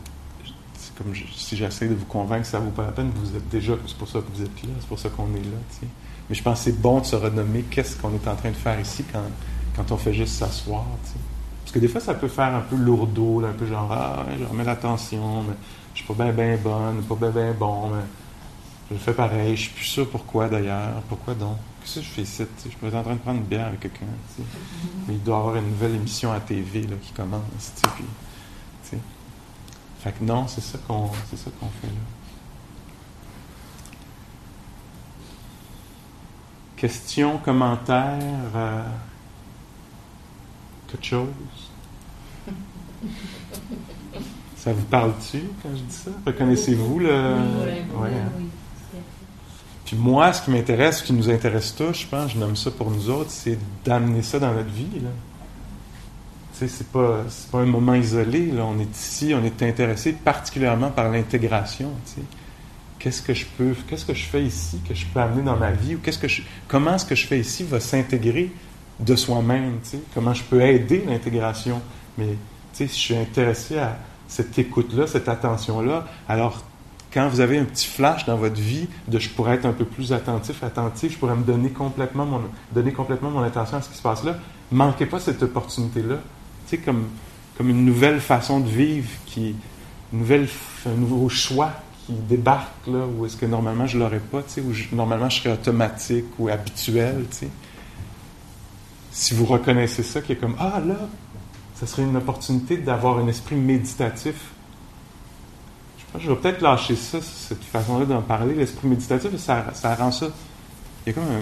comme 0.98 1.14
si 1.14 1.56
j'essaie 1.56 1.86
de 1.86 1.94
vous 1.94 2.04
convaincre 2.06 2.44
ça 2.44 2.58
vaut 2.58 2.70
pas 2.70 2.84
la 2.84 2.92
peine, 2.92 3.10
vous 3.14 3.36
êtes 3.36 3.48
déjà, 3.48 3.74
c'est 3.86 3.96
pour 3.96 4.08
ça 4.08 4.18
que 4.18 4.26
vous 4.34 4.42
êtes 4.42 4.62
là, 4.62 4.70
c'est 4.80 4.88
pour 4.88 4.98
ça 4.98 5.08
qu'on 5.08 5.28
est 5.34 5.44
là. 5.44 5.88
Mais 6.28 6.34
je 6.34 6.42
pense 6.42 6.58
que 6.58 6.64
c'est 6.64 6.80
bon 6.80 7.00
de 7.00 7.06
se 7.06 7.16
renommer 7.16 7.62
qu'est-ce 7.70 7.96
qu'on 7.96 8.12
est 8.12 8.28
en 8.28 8.34
train 8.34 8.50
de 8.50 8.56
faire 8.56 8.78
ici 8.80 9.04
quand, 9.10 9.22
quand 9.76 9.92
on 9.92 9.96
fait 9.96 10.12
juste 10.12 10.34
s'asseoir. 10.34 10.84
Parce 11.62 11.72
que 11.72 11.78
des 11.78 11.88
fois, 11.88 12.00
ça 12.00 12.14
peut 12.14 12.28
faire 12.28 12.54
un 12.54 12.60
peu 12.60 12.76
lourdeau, 12.76 13.44
un 13.44 13.52
peu 13.52 13.66
genre, 13.66 13.90
ah, 13.92 14.26
je 14.38 14.44
remets 14.44 14.64
l'attention, 14.64 15.42
mais 15.42 15.54
je 15.94 16.02
suis 16.02 16.14
pas 16.14 16.24
bien 16.24 16.32
ben 16.32 16.58
bonne, 16.58 17.02
pas 17.02 17.30
bien 17.30 17.52
bon, 17.52 17.90
mais 17.90 18.02
je 18.90 18.96
fais 18.96 19.12
pareil, 19.12 19.54
je 19.56 19.62
suis 19.62 19.72
plus 19.72 19.84
sûr 19.84 20.08
pourquoi 20.08 20.48
d'ailleurs, 20.48 21.02
pourquoi 21.08 21.34
donc? 21.34 21.56
Qu'est-ce 21.82 22.00
que 22.00 22.04
je 22.06 22.10
fais 22.10 22.22
ici? 22.22 22.44
Je 22.64 22.76
peux 22.76 22.88
être 22.88 22.94
en 22.94 23.02
train 23.02 23.14
de 23.14 23.18
prendre 23.20 23.38
une 23.38 23.44
bière 23.44 23.66
avec 23.66 23.80
quelqu'un. 23.80 24.06
Mais 25.06 25.14
il 25.14 25.22
doit 25.22 25.36
y 25.36 25.40
avoir 25.40 25.56
une 25.56 25.68
nouvelle 25.68 25.94
émission 25.94 26.32
à 26.32 26.40
TV 26.40 26.86
qui 27.02 27.12
commence. 27.12 27.42
Fait 30.08 30.18
que 30.18 30.24
non, 30.24 30.48
c'est 30.48 30.62
ça 30.62 30.78
qu'on 30.86 31.10
c'est 31.28 31.36
ça 31.36 31.50
qu'on 31.60 31.66
fait 31.66 31.86
là. 31.86 32.00
Question, 36.76 37.38
commentaire, 37.38 38.22
euh, 38.54 38.82
quelque 40.86 41.04
chose? 41.04 41.28
Ça 44.56 44.72
vous 44.72 44.84
parle-tu 44.84 45.42
quand 45.62 45.68
je 45.70 45.82
dis 45.82 45.94
ça? 45.94 46.10
Reconnaissez-vous 46.26 46.98
le. 46.98 47.34
Oui, 47.94 48.08
Puis 49.84 49.96
moi, 49.96 50.32
ce 50.32 50.42
qui 50.42 50.50
m'intéresse, 50.50 50.98
ce 50.98 51.04
qui 51.04 51.12
nous 51.12 51.30
intéresse 51.30 51.74
tous, 51.76 51.92
je 51.92 52.06
pense, 52.06 52.32
je 52.32 52.38
nomme 52.38 52.56
ça 52.56 52.72
pour 52.72 52.90
nous 52.90 53.08
autres, 53.08 53.30
c'est 53.30 53.56
d'amener 53.84 54.22
ça 54.22 54.40
dans 54.40 54.52
notre 54.52 54.70
vie. 54.70 55.00
Là 55.00 55.10
c'est 56.66 56.90
pas, 56.90 57.24
pas 57.52 57.58
un 57.58 57.66
moment 57.66 57.94
isolé. 57.94 58.46
Là. 58.46 58.64
On 58.64 58.78
est 58.78 58.96
ici, 58.96 59.34
on 59.34 59.44
est 59.44 59.62
intéressé 59.62 60.12
particulièrement 60.12 60.90
par 60.90 61.10
l'intégration. 61.10 61.90
Qu'est-ce 62.98 63.22
que 63.22 63.34
je 63.34 63.46
peux, 63.56 63.74
qu'est-ce 63.86 64.04
que 64.04 64.14
je 64.14 64.24
fais 64.24 64.42
ici 64.42 64.80
que 64.88 64.94
je 64.94 65.06
peux 65.06 65.20
amener 65.20 65.42
dans 65.42 65.56
ma 65.56 65.70
vie 65.70 65.94
ou 65.94 65.98
qu'est-ce 65.98 66.18
que 66.18 66.26
je, 66.26 66.42
comment 66.66 66.98
ce 66.98 67.06
que 67.06 67.14
je 67.14 67.26
fais 67.26 67.38
ici 67.38 67.62
va 67.62 67.78
s'intégrer 67.78 68.50
de 69.00 69.14
soi-même. 69.14 69.78
Comment 70.14 70.34
je 70.34 70.42
peux 70.42 70.60
aider 70.60 71.04
l'intégration? 71.06 71.80
Mais 72.16 72.36
si 72.72 72.86
je 72.86 72.92
suis 72.92 73.16
intéressé 73.16 73.78
à 73.78 73.96
cette 74.26 74.58
écoute-là, 74.58 75.06
cette 75.06 75.28
attention-là, 75.28 76.06
alors 76.28 76.64
quand 77.12 77.28
vous 77.28 77.40
avez 77.40 77.58
un 77.58 77.64
petit 77.64 77.86
flash 77.86 78.26
dans 78.26 78.36
votre 78.36 78.60
vie 78.60 78.88
de 79.06 79.18
je 79.18 79.30
pourrais 79.30 79.54
être 79.54 79.66
un 79.66 79.72
peu 79.72 79.84
plus 79.84 80.12
attentif, 80.12 80.62
attentif, 80.62 81.12
je 81.12 81.18
pourrais 81.18 81.36
me 81.36 81.44
donner 81.44 81.70
complètement 81.70 82.26
mon, 82.26 82.42
donner 82.72 82.92
complètement 82.92 83.30
mon 83.30 83.42
attention 83.42 83.78
à 83.78 83.82
ce 83.82 83.88
qui 83.88 83.96
se 83.96 84.02
passe 84.02 84.24
là, 84.24 84.36
manquez 84.70 85.06
pas 85.06 85.18
cette 85.18 85.42
opportunité-là 85.42 86.16
comme, 86.76 87.08
comme 87.56 87.70
une 87.70 87.84
nouvelle 87.84 88.20
façon 88.20 88.60
de 88.60 88.68
vivre, 88.68 89.08
qui, 89.26 89.56
nouvelle, 90.12 90.46
un 90.86 90.94
nouveau 90.94 91.28
choix 91.28 91.72
qui 92.06 92.12
débarque, 92.12 92.86
là, 92.86 93.06
où 93.06 93.26
est-ce 93.26 93.36
que 93.36 93.46
normalement 93.46 93.86
je 93.86 93.96
ne 93.96 94.02
l'aurais 94.02 94.20
pas, 94.20 94.42
où 94.58 94.94
normalement 94.94 95.28
je 95.28 95.40
serais 95.40 95.54
automatique 95.54 96.26
ou 96.38 96.48
habituel. 96.48 97.24
Si 99.10 99.34
vous 99.34 99.46
reconnaissez 99.46 100.02
ça, 100.02 100.20
qui 100.20 100.32
est 100.32 100.36
comme, 100.36 100.56
ah 100.58 100.80
là, 100.86 101.08
ça 101.74 101.86
serait 101.86 102.02
une 102.02 102.16
opportunité 102.16 102.76
d'avoir 102.76 103.18
un 103.18 103.28
esprit 103.28 103.56
méditatif. 103.56 104.34
Je 105.98 106.04
pense 106.12 106.22
que 106.22 106.28
je 106.28 106.32
vais 106.32 106.38
peut-être 106.38 106.60
lâcher 106.60 106.96
ça, 106.96 107.18
cette 107.20 107.64
façon-là 107.64 108.04
d'en 108.04 108.22
parler, 108.22 108.54
l'esprit 108.54 108.88
méditatif, 108.88 109.36
ça, 109.36 109.66
ça 109.74 109.94
rend 109.94 110.12
ça. 110.12 110.28
Il 111.06 111.10
y 111.10 111.12
a 111.12 111.12
comme 111.14 111.24
un, 111.24 111.40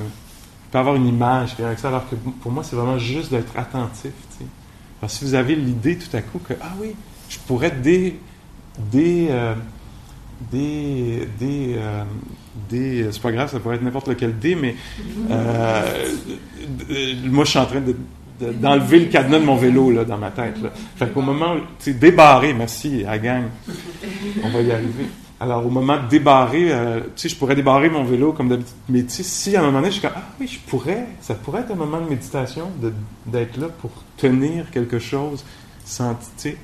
peut 0.71 0.79
avoir 0.79 0.97
une 0.97 1.07
image 1.07 1.55
avec 1.61 1.79
ça, 1.79 1.89
alors 1.89 2.09
que 2.09 2.17
pour 2.17 2.51
moi, 2.51 2.65
c'est 2.65 2.77
vraiment 2.77 2.99
juste 2.99 3.31
d'être 3.31 3.57
attentif. 3.57 4.13
Si 5.09 5.25
vous 5.25 5.35
avez 5.35 5.55
l'idée 5.55 5.97
tout 5.97 6.15
à 6.17 6.23
coup 6.23 6.39
que, 6.39 6.55
ah 6.61 6.73
oui, 6.81 6.95
je 7.29 7.39
pourrais 7.47 7.71
des, 7.71 8.19
des, 8.91 9.29
euh, 9.31 9.55
des, 10.53 11.29
des, 11.39 11.77
euh, 11.79 12.05
des 12.69 13.09
c'est 13.11 13.23
pas 13.23 13.33
grave, 13.33 13.51
ça 13.51 13.61
pourrait 13.61 13.77
être 13.77 13.83
n'importe 13.83 14.09
lequel 14.09 14.39
dé, 14.39 14.55
mais 14.55 14.77
euh, 15.31 16.15
moi 17.25 17.45
je 17.45 17.51
suis 17.51 17.59
en 17.59 17.67
train 17.67 17.81
de, 17.81 17.97
d'enlever 18.53 19.01
le 19.01 19.07
cadenas 19.07 19.39
de 19.39 19.45
mon 19.45 19.57
vélo 19.57 19.91
là, 19.91 20.05
dans 20.05 20.19
ma 20.19 20.31
tête. 20.31 20.61
Là. 20.63 20.71
Fait 20.97 21.13
qu'au 21.13 21.23
moment, 21.23 21.55
tu 21.79 21.93
sais, 21.93 21.95
débarrer, 21.95 22.53
merci 22.53 23.05
à 23.07 23.19
gang, 23.19 23.45
on 24.43 24.51
va 24.51 24.61
y 24.61 24.71
arriver. 24.73 25.07
Alors, 25.39 25.67
au 25.67 25.71
moment 25.71 26.03
de 26.03 26.09
débarrer, 26.09 26.73
euh, 26.73 27.01
je 27.15 27.35
pourrais 27.35 27.55
débarrer 27.55 27.91
mon 27.91 28.05
vélo 28.05 28.33
comme 28.33 28.49
d'habitude. 28.49 28.75
Mais 28.89 29.05
si 29.07 29.55
à 29.55 29.61
un 29.61 29.65
moment 29.65 29.79
donné, 29.79 29.89
je 29.89 29.99
suis 29.99 30.03
comme, 30.03 30.17
ah 30.17 30.23
oui, 30.41 30.49
je 30.49 30.59
pourrais, 30.61 31.07
ça 31.21 31.35
pourrait 31.35 31.61
être 31.61 31.73
un 31.73 31.77
moment 31.77 32.01
de 32.01 32.09
méditation, 32.09 32.71
d'être 33.27 33.57
là 33.59 33.69
pour 33.69 33.91
tenir 34.17 34.71
quelque 34.71 34.99
chose 34.99 35.45
sans, 35.85 36.15
tu 36.15 36.25
sais, 36.37 36.57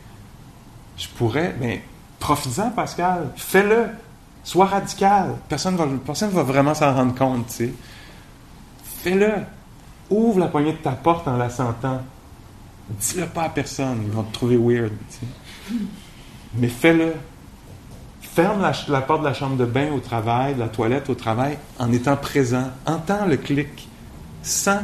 je 0.97 1.07
pourrais, 1.17 1.55
mais 1.61 1.83
profites-en, 2.19 2.71
Pascal, 2.71 3.31
fais-le, 3.37 3.89
sois 4.43 4.67
radical. 4.67 5.37
Personne 5.49 5.99
personne 6.01 6.31
va 6.31 6.43
vraiment 6.43 6.75
s'en 6.75 6.95
rendre 6.95 7.15
compte, 7.15 7.49
tu 7.49 7.53
sais. 7.53 7.73
Fais-le. 9.03 9.33
Ouvre 10.11 10.41
la 10.41 10.47
poignée 10.47 10.73
de 10.73 10.79
ta 10.79 10.93
porte 10.93 11.27
en 11.29 11.37
la 11.37 11.51
sentant. 11.51 12.03
Dis-le 12.89 13.27
pas 13.27 13.45
à 13.45 13.49
personne, 13.49 14.03
ils 14.05 14.11
vont 14.11 14.25
te 14.25 14.33
trouver 14.33 14.57
weird. 14.57 14.93
Mais 16.55 16.69
fais-le 16.69 17.15
ferme 18.35 18.63
la, 18.89 19.01
porte 19.03 19.21
de 19.21 19.27
la 19.27 19.35
chambre 19.35 19.57
de 19.57 19.65
bain 19.65 19.93
au 19.93 20.01
travail, 20.01 20.55
de 20.55 20.61
la 20.61 20.69
toilette 20.69 21.11
au 21.11 21.15
travail, 21.15 21.59
en 21.79 21.93
étant 21.93 22.17
présent. 22.17 22.71
Entends 22.87 23.27
le 23.27 23.37
clic, 23.37 23.89
sans 24.43 24.81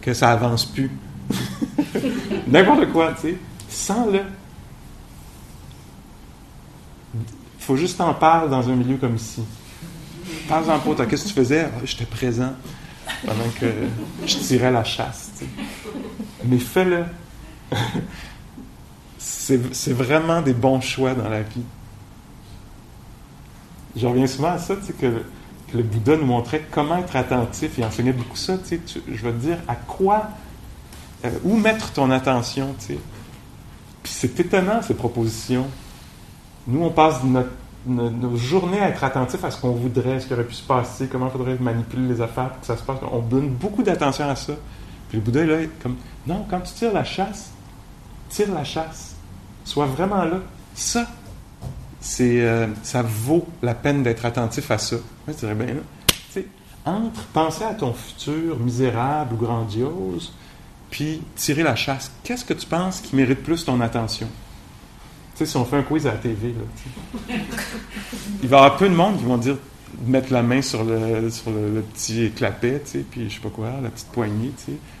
que 0.00 0.14
ça 0.14 0.30
avance 0.30 0.64
plus. 0.64 0.90
N'importe 2.46 2.92
quoi, 2.92 3.12
tu 3.12 3.20
sais. 3.28 3.38
Sens-le. 3.68 4.20
Faut 7.58 7.76
juste 7.76 8.00
en 8.00 8.14
parler 8.14 8.50
dans 8.50 8.68
un 8.68 8.74
milieu 8.74 8.96
comme 8.96 9.16
ici. 9.16 9.42
Parle-en 10.48 10.78
pas, 10.78 11.06
qu'est-ce 11.06 11.24
que 11.24 11.28
tu 11.28 11.34
faisais? 11.34 11.62
Ah, 11.64 11.80
j'étais 11.84 12.04
présent 12.04 12.52
pendant 13.24 13.48
que 13.58 13.66
je 14.26 14.36
tirais 14.36 14.70
la 14.70 14.84
chasse. 14.84 15.30
Mais 16.44 16.58
fais-le. 16.58 17.04
C'est 19.18 19.92
vraiment 19.92 20.40
des 20.40 20.54
bons 20.54 20.80
choix 20.80 21.14
dans 21.14 21.28
la 21.28 21.42
vie. 21.42 21.64
Je 23.96 24.06
reviens 24.06 24.26
souvent 24.26 24.52
à 24.52 24.58
ça, 24.58 24.76
tu 24.76 24.86
sais, 24.86 24.92
que, 24.92 25.22
le 25.74 25.82
Bouddha 25.82 26.16
nous 26.16 26.26
montrait 26.26 26.66
comment 26.70 26.98
être 26.98 27.16
attentif. 27.16 27.72
Il 27.78 27.84
enseignait 27.84 28.12
beaucoup 28.12 28.36
ça, 28.36 28.58
tu 28.58 28.78
sais. 28.84 29.00
je 29.10 29.22
vais 29.22 29.32
te 29.32 29.38
dire 29.38 29.56
à 29.66 29.74
quoi, 29.74 30.28
euh, 31.24 31.30
où 31.44 31.56
mettre 31.56 31.92
ton 31.92 32.10
attention, 32.10 32.74
tu 32.78 32.86
sais. 32.86 32.98
Puis 34.02 34.12
c'est 34.12 34.38
étonnant, 34.40 34.82
ces 34.82 34.94
propositions. 34.94 35.66
Nous, 36.66 36.82
on 36.82 36.90
passe 36.90 37.20
nos 37.86 38.36
journées 38.36 38.80
à 38.80 38.88
être 38.88 39.02
attentif 39.02 39.42
à 39.44 39.50
ce 39.50 39.60
qu'on 39.60 39.72
voudrait, 39.72 40.20
ce 40.20 40.26
qui 40.26 40.34
aurait 40.34 40.44
pu 40.44 40.54
se 40.54 40.62
passer, 40.62 41.06
comment 41.06 41.26
il 41.26 41.32
faudrait 41.32 41.56
manipuler 41.58 42.08
les 42.08 42.20
affaires 42.20 42.50
pour 42.50 42.60
que 42.60 42.66
ça 42.66 42.76
se 42.76 42.82
passe. 42.82 42.98
On 43.10 43.20
donne 43.20 43.48
beaucoup 43.48 43.82
d'attention 43.82 44.28
à 44.28 44.36
ça. 44.36 44.52
Puis 45.08 45.18
le 45.18 45.24
Bouddha, 45.24 45.44
là, 45.44 45.56
comme, 45.82 45.96
non, 46.26 46.44
quand 46.48 46.60
tu 46.60 46.72
tires 46.74 46.92
la 46.92 47.04
chasse, 47.04 47.52
tire 48.28 48.52
la 48.52 48.64
chasse. 48.64 49.14
Sois 49.64 49.86
vraiment 49.86 50.24
là. 50.24 50.38
Ça, 50.74 51.06
euh, 52.20 52.66
ça 52.82 53.02
vaut 53.02 53.46
la 53.62 53.74
peine 53.74 54.02
d'être 54.02 54.24
attentif 54.24 54.70
à 54.70 54.78
ça. 54.78 54.96
Moi, 54.96 55.34
je 55.34 55.46
dirais 55.46 55.54
bien, 55.54 55.74
là, 55.74 55.80
entre 56.84 57.24
penser 57.26 57.64
à 57.64 57.74
ton 57.74 57.92
futur 57.92 58.58
misérable 58.58 59.34
ou 59.34 59.36
grandiose, 59.36 60.32
puis 60.90 61.22
tirer 61.36 61.62
la 61.62 61.76
chasse, 61.76 62.10
qu'est-ce 62.24 62.44
que 62.44 62.54
tu 62.54 62.66
penses 62.66 63.00
qui 63.00 63.14
mérite 63.16 63.42
plus 63.42 63.64
ton 63.64 63.80
attention? 63.80 64.28
Tu 65.34 65.38
sais, 65.38 65.46
si 65.46 65.56
on 65.56 65.64
fait 65.64 65.76
un 65.76 65.82
quiz 65.82 66.06
à 66.06 66.12
la 66.12 66.18
TV, 66.18 66.54
il 68.42 68.48
va 68.48 68.56
y 68.56 68.60
avoir 68.60 68.76
peu 68.76 68.88
de 68.88 68.94
monde 68.94 69.18
qui 69.18 69.24
vont 69.24 69.38
dire 69.38 69.56
mettre 70.04 70.32
la 70.32 70.42
main 70.42 70.60
sur 70.60 70.84
le, 70.84 71.30
sur 71.30 71.50
le, 71.50 71.82
petit 71.94 72.30
clapet, 72.32 72.82
puis 73.10 73.30
je 73.30 73.34
sais 73.34 73.40
pas 73.40 73.50
quoi, 73.50 73.70
la 73.82 73.90
petite 73.90 74.08
poignée, 74.08 74.52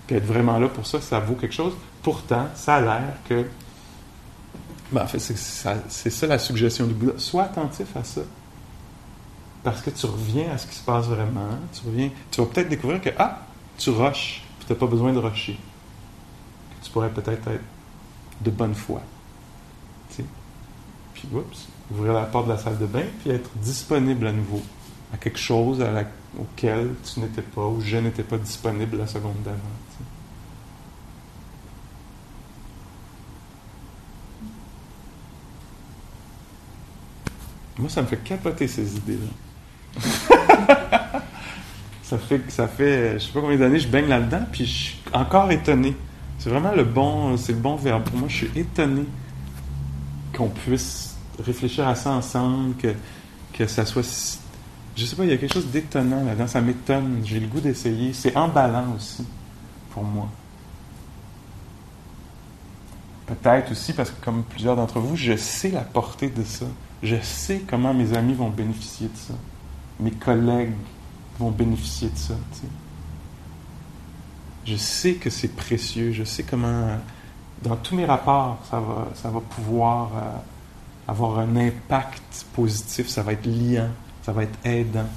puis 0.06 0.16
être 0.16 0.26
vraiment 0.26 0.58
là 0.58 0.68
pour 0.68 0.86
ça, 0.86 1.00
ça 1.00 1.18
vaut 1.20 1.34
quelque 1.34 1.54
chose. 1.54 1.74
Pourtant, 2.02 2.46
ça 2.54 2.76
a 2.76 2.80
l'air 2.80 3.14
que. 3.28 3.44
Ben, 4.92 5.02
en 5.02 5.06
fait, 5.06 5.18
c'est 5.18 6.10
ça, 6.10 6.26
la 6.26 6.38
suggestion 6.38 6.86
du 6.86 6.94
Bouddha. 6.94 7.18
Sois 7.18 7.44
attentif 7.44 7.96
à 7.96 8.04
ça. 8.04 8.20
Parce 9.62 9.80
que 9.80 9.90
tu 9.90 10.06
reviens 10.06 10.52
à 10.52 10.58
ce 10.58 10.66
qui 10.66 10.74
se 10.74 10.84
passe 10.84 11.06
vraiment. 11.06 11.48
Tu 11.72 11.86
reviens. 11.86 12.10
Tu 12.30 12.40
vas 12.40 12.46
peut-être 12.46 12.68
découvrir 12.68 13.00
que, 13.00 13.10
ah, 13.18 13.38
tu 13.78 13.90
rushes, 13.90 14.42
puis 14.58 14.66
tu 14.66 14.72
n'as 14.72 14.78
pas 14.78 14.86
besoin 14.86 15.12
de 15.12 15.18
rusher. 15.18 15.58
Tu 16.82 16.90
pourrais 16.90 17.10
peut-être 17.10 17.48
être 17.48 17.64
de 18.40 18.50
bonne 18.50 18.74
foi. 18.74 19.00
Puis, 21.14 21.28
oups, 21.32 21.68
ouvrir 21.90 22.12
la 22.12 22.24
porte 22.24 22.46
de 22.46 22.52
la 22.52 22.58
salle 22.58 22.78
de 22.78 22.86
bain, 22.86 23.04
puis 23.20 23.30
être 23.30 23.50
disponible 23.56 24.26
à 24.26 24.32
nouveau 24.32 24.60
à 25.12 25.16
quelque 25.18 25.38
chose 25.38 25.84
auquel 26.38 26.94
tu 27.04 27.20
n'étais 27.20 27.42
pas, 27.42 27.66
ou 27.66 27.80
je 27.80 27.98
n'étais 27.98 28.22
pas 28.22 28.38
disponible 28.38 28.96
la 28.96 29.06
seconde 29.06 29.42
d'avant. 29.44 29.58
Moi, 37.82 37.90
ça 37.90 38.00
me 38.00 38.06
fait 38.06 38.22
capoter 38.24 38.68
ces 38.68 38.96
idées-là. 38.96 40.00
ça 42.02 42.16
fait, 42.16 42.40
ça 42.48 42.68
fait, 42.68 43.18
je 43.18 43.26
sais 43.26 43.32
pas 43.32 43.40
combien 43.40 43.58
d'années 43.58 43.80
je 43.80 43.88
baigne 43.88 44.08
là-dedans, 44.08 44.46
puis 44.50 44.64
je 44.64 44.72
suis 44.72 44.98
encore 45.12 45.50
étonné. 45.50 45.94
C'est 46.38 46.48
vraiment 46.48 46.72
le 46.72 46.84
bon, 46.84 47.36
c'est 47.36 47.52
le 47.52 47.58
bon 47.58 47.76
verbe. 47.76 48.04
Pour 48.04 48.18
moi, 48.18 48.28
je 48.28 48.36
suis 48.36 48.50
étonné 48.56 49.04
qu'on 50.34 50.48
puisse 50.48 51.16
réfléchir 51.44 51.86
à 51.86 51.94
ça 51.94 52.10
ensemble, 52.12 52.76
que, 52.76 52.94
que 53.52 53.66
ça 53.66 53.84
soit 53.84 54.38
je 54.94 55.06
sais 55.06 55.16
pas, 55.16 55.24
il 55.24 55.30
y 55.30 55.32
a 55.32 55.36
quelque 55.36 55.54
chose 55.54 55.68
d'étonnant 55.68 56.22
là-dedans. 56.24 56.46
Ça 56.46 56.60
m'étonne. 56.60 57.22
J'ai 57.24 57.40
le 57.40 57.46
goût 57.46 57.60
d'essayer. 57.60 58.12
C'est 58.12 58.36
emballant 58.36 58.94
aussi 58.94 59.26
pour 59.90 60.04
moi. 60.04 60.28
Peut-être 63.26 63.72
aussi 63.72 63.92
parce 63.92 64.10
que, 64.10 64.22
comme 64.22 64.42
plusieurs 64.42 64.76
d'entre 64.76 65.00
vous, 65.00 65.16
je 65.16 65.36
sais 65.36 65.70
la 65.70 65.80
portée 65.80 66.28
de 66.28 66.42
ça. 66.44 66.66
Je 67.02 67.16
sais 67.20 67.62
comment 67.68 67.92
mes 67.92 68.16
amis 68.16 68.34
vont 68.34 68.50
bénéficier 68.50 69.08
de 69.08 69.16
ça. 69.16 69.34
Mes 69.98 70.12
collègues 70.12 70.74
vont 71.38 71.50
bénéficier 71.50 72.08
de 72.08 72.16
ça. 72.16 72.34
Je 74.64 74.76
sais 74.76 75.14
que 75.14 75.28
c'est 75.28 75.54
précieux. 75.56 76.12
Je 76.12 76.22
sais 76.22 76.44
comment, 76.44 76.88
dans 77.62 77.76
tous 77.76 77.96
mes 77.96 78.04
rapports, 78.04 78.58
ça 78.70 78.80
va, 79.30 79.40
pouvoir 79.40 80.10
euh, 80.16 80.36
avoir 81.08 81.40
un 81.40 81.56
impact 81.56 82.46
positif. 82.52 83.08
Ça 83.08 83.22
va 83.22 83.32
être 83.32 83.46
liant 83.46 83.90
ça 84.22 84.32
va 84.32 84.44
être 84.44 84.58
aidant. 84.64 85.08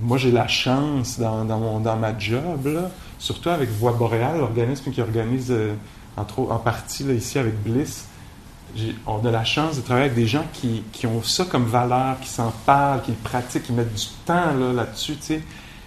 Moi, 0.00 0.16
j'ai 0.16 0.32
la 0.32 0.48
chance 0.48 1.18
dans, 1.18 1.44
dans, 1.44 1.96
ma 1.96 2.18
job, 2.18 2.90
surtout 3.18 3.50
avec 3.50 3.68
Voix 3.68 3.92
Boréale, 3.92 4.38
l'organisme 4.38 4.90
qui 4.90 5.00
organise 5.00 5.50
euh, 5.50 5.74
en, 6.16 6.58
partie 6.58 7.04
ici 7.04 7.38
avec 7.38 7.62
Bliss. 7.62 8.06
On 9.06 9.24
a 9.24 9.30
la 9.30 9.44
chance 9.44 9.76
de 9.76 9.80
travailler 9.82 10.06
avec 10.06 10.16
des 10.16 10.26
gens 10.26 10.44
qui, 10.52 11.06
ont 11.06 11.22
ça 11.22 11.44
comme 11.44 11.64
valeur, 11.64 12.20
qui 12.20 12.28
s'en 12.28 12.52
parlent, 12.64 13.02
qui 13.02 13.12
pratiquent, 13.12 13.64
qui 13.64 13.72
mettent 13.72 13.94
du 13.94 14.06
temps 14.24 14.54
là-dessus. 14.74 15.16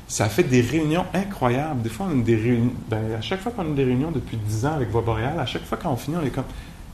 ça 0.07 0.27
fait 0.27 0.43
des 0.43 0.61
réunions 0.61 1.05
incroyables. 1.13 1.81
Des 1.81 1.89
fois, 1.89 2.07
on 2.09 2.19
a 2.19 2.23
des 2.23 2.35
réunions. 2.35 2.73
Ben, 2.89 3.13
à 3.17 3.21
chaque 3.21 3.41
fois 3.41 3.51
qu'on 3.51 3.71
a 3.71 3.75
des 3.75 3.85
réunions 3.85 4.11
depuis 4.11 4.37
10 4.37 4.65
ans 4.65 4.73
avec 4.73 4.89
Voix 4.89 5.01
Boréale, 5.01 5.39
à 5.39 5.45
chaque 5.45 5.63
fois 5.63 5.77
qu'on 5.77 5.95
finit, 5.95 6.17
on 6.21 6.25
est 6.25 6.29
comme 6.29 6.43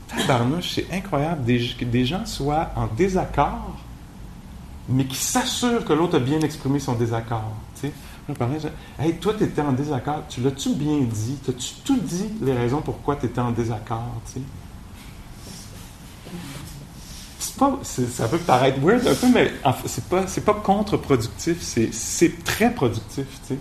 tabarnouche, 0.06 0.70
c'est 0.74 0.86
incroyable 0.92 1.44
que 1.44 1.84
des 1.84 2.04
gens 2.04 2.24
soient 2.26 2.70
en 2.76 2.86
désaccord, 2.86 3.76
mais 4.90 5.06
qui 5.06 5.16
s'assurent 5.16 5.84
que 5.84 5.92
l'autre 5.92 6.16
a 6.16 6.20
bien 6.20 6.40
exprimé 6.40 6.78
son 6.78 6.94
désaccord. 6.94 7.52
Tu 7.74 7.88
sais, 7.88 7.92
je 8.28 8.34
parlais, 8.34 8.58
hey, 8.98 9.14
toi, 9.14 9.34
tu 9.36 9.44
étais 9.44 9.62
en 9.62 9.72
désaccord, 9.72 10.24
tu 10.28 10.40
l'as-tu 10.40 10.74
bien 10.74 10.98
dit? 11.00 11.38
T'as-tu 11.44 11.74
tout 11.84 11.98
dit 11.98 12.30
les 12.42 12.52
raisons 12.52 12.80
pourquoi 12.80 13.16
tu 13.16 13.26
étais 13.26 13.40
en 13.40 13.50
désaccord? 13.50 14.20
Pas, 17.58 17.78
ça 17.82 18.26
peut 18.26 18.38
paraître 18.38 18.80
weird 18.80 19.06
un 19.06 19.14
peu, 19.14 19.26
mais 19.34 19.52
c'est 19.84 20.08
pas, 20.08 20.24
pas 20.24 20.60
contre-productif, 20.60 21.58
c'est 21.60 22.44
très 22.44 22.72
productif. 22.72 23.26
Tu 23.42 23.54
sais. 23.54 23.58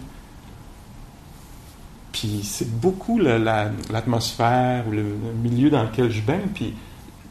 Puis 2.11 2.41
c'est 2.43 2.69
beaucoup 2.69 3.17
l'atmosphère 3.19 4.87
ou 4.87 4.91
le, 4.91 5.03
milieu 5.41 5.69
dans 5.69 5.83
lequel 5.83 6.11
je 6.11 6.21
baigne. 6.21 6.47
Puis 6.53 6.73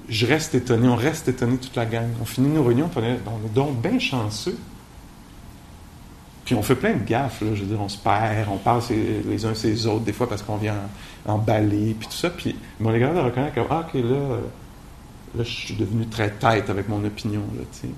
je 0.08 0.26
reste 0.26 0.54
étonné, 0.54 0.88
on 0.88 0.96
reste 0.96 1.28
étonné 1.28 1.58
toute 1.58 1.76
la 1.76 1.86
gang. 1.86 2.08
On 2.20 2.24
finit 2.24 2.48
nos 2.48 2.64
réunions, 2.64 2.90
on 2.94 3.02
est, 3.02 3.54
donc 3.54 3.80
bien 3.80 3.98
chanceux. 3.98 4.58
Puis 6.44 6.54
on 6.54 6.62
fait 6.62 6.76
plein 6.76 6.94
de 6.94 7.04
gaffes, 7.04 7.42
là, 7.42 7.54
je 7.54 7.60
veux 7.60 7.66
dire, 7.66 7.80
on 7.80 7.90
se 7.90 7.98
perd, 7.98 8.48
on 8.50 8.56
parle 8.56 8.82
les 8.90 9.44
uns 9.44 9.54
ces 9.54 9.86
autres, 9.86 10.04
des 10.04 10.14
fois 10.14 10.28
parce 10.28 10.42
qu'on 10.42 10.56
vient 10.56 10.76
emballer, 11.26 11.94
puis 11.98 12.08
tout 12.08 12.14
ça. 12.14 12.30
Puis 12.30 12.56
mais 12.80 12.88
on 12.88 12.94
est 12.94 13.00
capable 13.00 13.18
de 13.18 13.24
reconnaître 13.24 13.54
que, 13.54 13.60
ah, 13.68 13.86
ok, 13.86 13.94
là, 13.94 14.38
là, 15.36 15.44
je 15.44 15.50
suis 15.50 15.74
devenu 15.74 16.06
très 16.06 16.30
tête 16.30 16.70
avec 16.70 16.88
mon 16.88 17.04
opinion, 17.04 17.42
là, 17.54 17.64
tu 17.70 17.88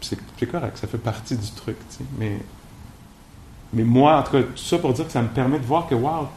sais. 0.00 0.16
c'est 0.38 0.46
correct, 0.46 0.78
ça 0.78 0.86
fait 0.86 0.98
partie 0.98 1.36
du 1.36 1.50
truc. 1.50 1.76
Mais 2.18 2.38
mais 3.72 3.84
moi, 3.84 4.18
en 4.18 4.22
tout 4.22 4.32
cas, 4.32 4.42
tout 4.42 4.56
ça 4.56 4.78
pour 4.78 4.92
dire 4.92 5.06
que 5.06 5.12
ça 5.12 5.22
me 5.22 5.28
permet 5.28 5.58
de 5.58 5.64
voir 5.64 5.86
que, 5.86 5.94
wow, 5.94 6.28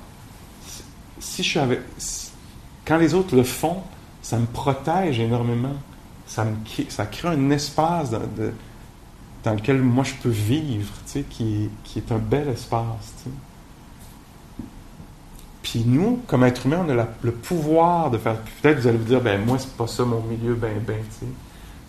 si 1.19 1.43
je 1.43 1.49
suis 1.49 1.59
avec. 1.59 1.81
quand 2.85 2.97
les 2.97 3.13
autres 3.13 3.35
le 3.35 3.43
font, 3.43 3.83
ça 4.25 4.39
me 4.39 4.47
protège 4.47 5.19
énormément. 5.19 5.75
Ça, 6.25 6.45
me, 6.45 6.55
ça 6.89 7.05
crée 7.05 7.27
un 7.27 7.51
espace 7.51 8.09
dans, 8.09 9.53
lequel 9.53 9.83
moi 9.83 10.03
je 10.03 10.15
peux 10.15 10.29
vivre, 10.29 10.91
tu 11.05 11.11
sais, 11.11 11.21
qui, 11.29 11.69
est 11.95 12.11
un 12.11 12.17
bel 12.17 12.49
espace. 12.49 13.13
Tu 13.17 13.29
sais. 13.29 13.35
Puis 15.61 15.83
nous, 15.85 16.23
comme 16.25 16.43
être 16.43 16.65
humain, 16.65 16.83
on 16.87 16.97
a 16.97 17.07
le 17.21 17.31
pouvoir 17.31 18.09
de 18.09 18.17
faire. 18.17 18.37
Peut-être 18.61 18.79
vous 18.79 18.87
allez 18.87 18.97
vous 18.97 19.05
dire, 19.05 19.21
ben 19.21 19.45
moi, 19.45 19.59
c'est 19.59 19.77
pas 19.77 19.85
ça 19.85 20.03
mon 20.03 20.21
milieu, 20.21 20.55
ben, 20.55 20.79
ben, 20.79 20.97
tu 21.19 21.25
sais. 21.25 21.31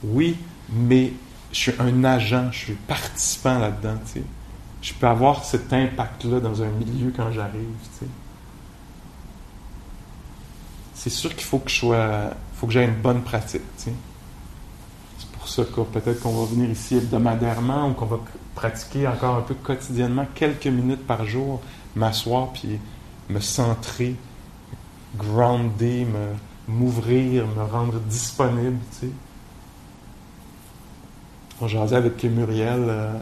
Oui, 0.04 0.36
mais 0.70 1.14
je 1.52 1.58
suis 1.58 1.72
un 1.78 2.04
agent, 2.04 2.52
je 2.52 2.58
suis 2.58 2.74
participant 2.74 3.58
là-dedans, 3.58 3.96
tu 4.04 4.20
sais 4.20 4.26
je 4.86 4.94
peux 4.94 5.06
avoir 5.06 5.44
cet 5.44 5.72
impact-là 5.72 6.38
dans 6.38 6.62
un 6.62 6.68
milieu 6.68 7.12
quand 7.16 7.32
j'arrive. 7.32 7.66
C'est 11.06 11.10
sûr 11.10 11.36
qu'il 11.36 11.44
faut 11.44 11.60
que 11.60 11.70
je 11.70 11.76
sois, 11.76 12.30
faut 12.56 12.66
que 12.66 12.72
j'aie 12.72 12.84
une 12.84 13.00
bonne 13.00 13.22
pratique. 13.22 13.62
C'est 13.76 13.92
pour 15.30 15.48
ça 15.48 15.62
que 15.62 15.82
peut-être 15.82 16.18
qu'on 16.18 16.32
va 16.32 16.46
venir 16.46 16.68
ici 16.68 16.96
hebdomadairement 16.96 17.90
ou 17.90 17.92
qu'on 17.92 18.06
va 18.06 18.18
pratiquer 18.56 19.06
encore 19.06 19.36
un 19.36 19.42
peu 19.42 19.54
quotidiennement, 19.54 20.26
quelques 20.34 20.66
minutes 20.66 21.06
par 21.06 21.24
jour, 21.24 21.62
m'asseoir 21.94 22.48
puis 22.48 22.80
me 23.30 23.38
centrer, 23.38 24.16
grounder, 25.16 26.06
me, 26.06 26.74
m'ouvrir, 26.74 27.46
me 27.46 27.62
rendre 27.62 28.00
disponible. 28.00 28.78
Tu 28.98 29.06
sais. 29.06 29.12
On 31.60 31.68
jasait 31.68 31.94
avec 31.94 32.24
Muriel 32.24 32.84
euh, 32.88 33.12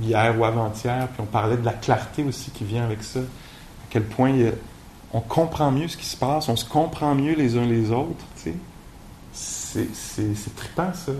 hier 0.00 0.34
ou 0.40 0.46
avant-hier, 0.46 1.08
puis 1.08 1.20
on 1.20 1.26
parlait 1.26 1.58
de 1.58 1.64
la 1.66 1.74
clarté 1.74 2.24
aussi 2.24 2.50
qui 2.52 2.64
vient 2.64 2.84
avec 2.84 3.04
ça. 3.04 3.20
À 3.20 3.86
quel 3.90 4.04
point 4.04 4.32
on 5.12 5.20
comprend 5.20 5.70
mieux 5.70 5.88
ce 5.88 5.96
qui 5.96 6.04
se 6.04 6.16
passe, 6.16 6.48
on 6.48 6.56
se 6.56 6.64
comprend 6.64 7.14
mieux 7.14 7.34
les 7.34 7.56
uns 7.56 7.66
les 7.66 7.90
autres. 7.90 8.24
C'est 9.32 10.54
trippant, 10.56 10.92
ça, 10.94 11.12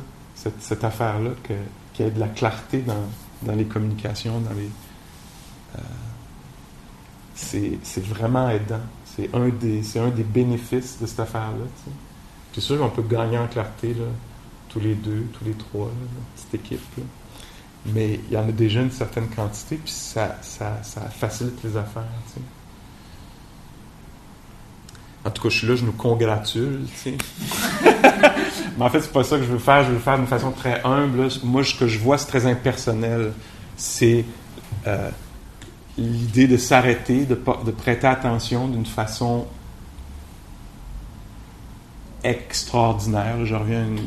cette, 0.60 0.84
affaire-là, 0.84 1.30
qu'il 1.44 2.04
y 2.04 2.08
ait 2.08 2.10
de 2.10 2.20
la 2.20 2.28
clarté 2.28 2.82
dans, 2.82 3.54
les 3.54 3.64
communications, 3.64 4.40
dans 4.40 4.54
les. 4.54 4.70
Euh, 5.76 5.80
c'est 7.34 8.04
vraiment 8.04 8.48
aidant. 8.50 8.80
C'est 9.16 9.34
un, 9.34 9.48
des, 9.48 9.98
un 9.98 10.08
bénéfices 10.08 10.98
de 11.00 11.06
cette 11.06 11.20
affaire-là. 11.20 11.64
Tu 11.64 11.84
sais. 11.84 11.96
C'est 12.54 12.60
sûr 12.60 12.78
qu'on 12.78 12.90
peut 12.90 13.02
gagner 13.02 13.38
en 13.38 13.46
clarté, 13.46 13.94
là, 13.94 14.06
tous 14.68 14.80
les 14.80 14.94
deux, 14.94 15.26
tous 15.32 15.44
les 15.44 15.54
trois, 15.54 15.90
cette 16.36 16.54
équipe. 16.54 16.80
Là 16.96 17.04
mais 17.86 18.20
il 18.28 18.34
y 18.34 18.36
en 18.36 18.48
a 18.48 18.52
déjà 18.52 18.80
une 18.82 18.90
certaine 18.90 19.28
quantité, 19.28 19.76
puis 19.76 19.92
ça, 19.92 20.36
ça 20.42 20.80
facilite 21.10 21.62
les 21.62 21.76
affaires. 21.76 22.04
En 25.28 25.30
tout 25.30 25.42
cas, 25.42 25.50
je 25.50 25.58
suis 25.58 25.66
là, 25.66 25.76
je 25.76 25.84
nous 25.84 25.92
congratule. 25.92 26.86
mais 27.04 27.18
en 28.78 28.88
fait, 28.88 29.02
c'est 29.02 29.12
pas 29.12 29.24
ça 29.24 29.36
que 29.36 29.42
je 29.42 29.48
veux 29.48 29.58
faire. 29.58 29.82
Je 29.82 29.88
veux 29.88 29.94
le 29.96 30.00
faire 30.00 30.16
d'une 30.16 30.26
façon 30.26 30.52
très 30.52 30.80
humble. 30.84 31.28
Moi, 31.44 31.62
ce 31.64 31.74
que 31.74 31.86
je 31.86 31.98
vois, 31.98 32.16
c'est 32.16 32.28
très 32.28 32.46
impersonnel. 32.46 33.32
C'est 33.76 34.24
euh, 34.86 35.10
l'idée 35.98 36.46
de 36.46 36.56
s'arrêter, 36.56 37.26
de, 37.26 37.34
de 37.34 37.70
prêter 37.72 38.06
attention 38.06 38.68
d'une 38.68 38.86
façon 38.86 39.46
extraordinaire. 42.24 43.44
Je 43.44 43.54
reviens 43.54 43.82
à 43.82 43.86
une, 43.86 43.98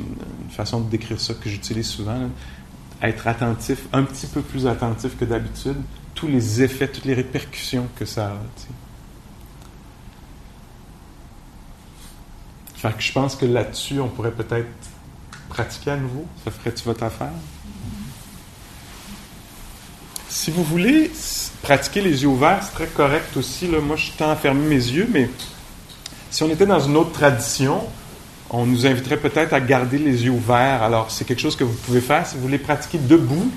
façon 0.50 0.82
de 0.82 0.90
décrire 0.90 1.22
ça 1.22 1.36
que 1.36 1.50
j'utilise 1.52 1.88
souvent 1.88 2.30
être 3.04 3.28
attentif, 3.28 3.86
un 3.94 4.02
petit 4.02 4.26
peu 4.26 4.42
plus 4.42 4.66
attentif 4.66 5.16
que 5.20 5.26
d'habitude, 5.26 5.78
tous 6.16 6.28
les 6.28 6.64
effets, 6.64 6.88
toutes 6.88 7.06
les 7.06 7.14
répercussions 7.14 7.88
que 7.96 8.06
ça 8.06 8.26
a. 8.26 8.38
Fait 12.82 12.98
que 12.98 13.04
je 13.04 13.12
pense 13.12 13.36
que 13.36 13.46
là-dessus, 13.46 14.00
on 14.00 14.08
pourrait 14.08 14.32
peut-être 14.32 14.65
pratiquer 15.50 15.91
à 15.91 15.98
nouveau. 15.98 16.26
Ça 16.44 16.50
ferait-tu 16.50 16.84
votre 16.86 17.04
affaire? 17.04 17.30
Si 20.28 20.50
vous 20.50 20.63
voulez 20.63 21.12
pratiquer 21.62 22.02
les 22.02 22.24
yeux 22.24 22.30
ouverts, 22.30 22.63
c'est 22.63 22.74
très 22.74 22.88
correct 22.88 23.38
aussi. 23.38 23.67
Moi, 23.67 23.98
je 23.98 24.10
tends 24.17 24.32
à 24.32 24.36
fermer 24.36 24.65
mes 24.65 24.76
yeux, 24.76 25.08
mais 25.13 25.30
si 26.32 26.41
on 26.41 26.50
était 26.50 26.65
dans 26.65 26.80
une 26.80 26.98
autre 26.98 27.12
tradition, 27.12 27.84
on 28.50 28.65
nous 28.65 28.88
inviterait 28.88 29.17
peut-être 29.17 29.54
à 29.54 29.62
garder 29.62 30.00
les 30.00 30.24
yeux 30.24 30.32
ouverts. 30.32 30.82
Alors, 30.82 31.12
c'est 31.12 31.24
quelque 31.24 31.41
chose 31.41 31.56
que 31.56 31.63
vous 31.63 31.78
pouvez 31.86 32.02
faire 32.02 32.26
si 32.26 32.34
vous 32.36 32.41
voulez 32.41 32.58
pratiquer 32.58 32.98
debout 32.98 33.52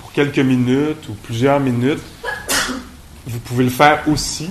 pour 0.00 0.12
quelques 0.12 0.38
minutes 0.38 1.08
ou 1.08 1.14
plusieurs 1.14 1.60
minutes. 1.60 2.02
Vous 3.26 3.38
pouvez 3.38 3.64
le 3.64 3.70
faire 3.70 4.06
aussi. 4.06 4.50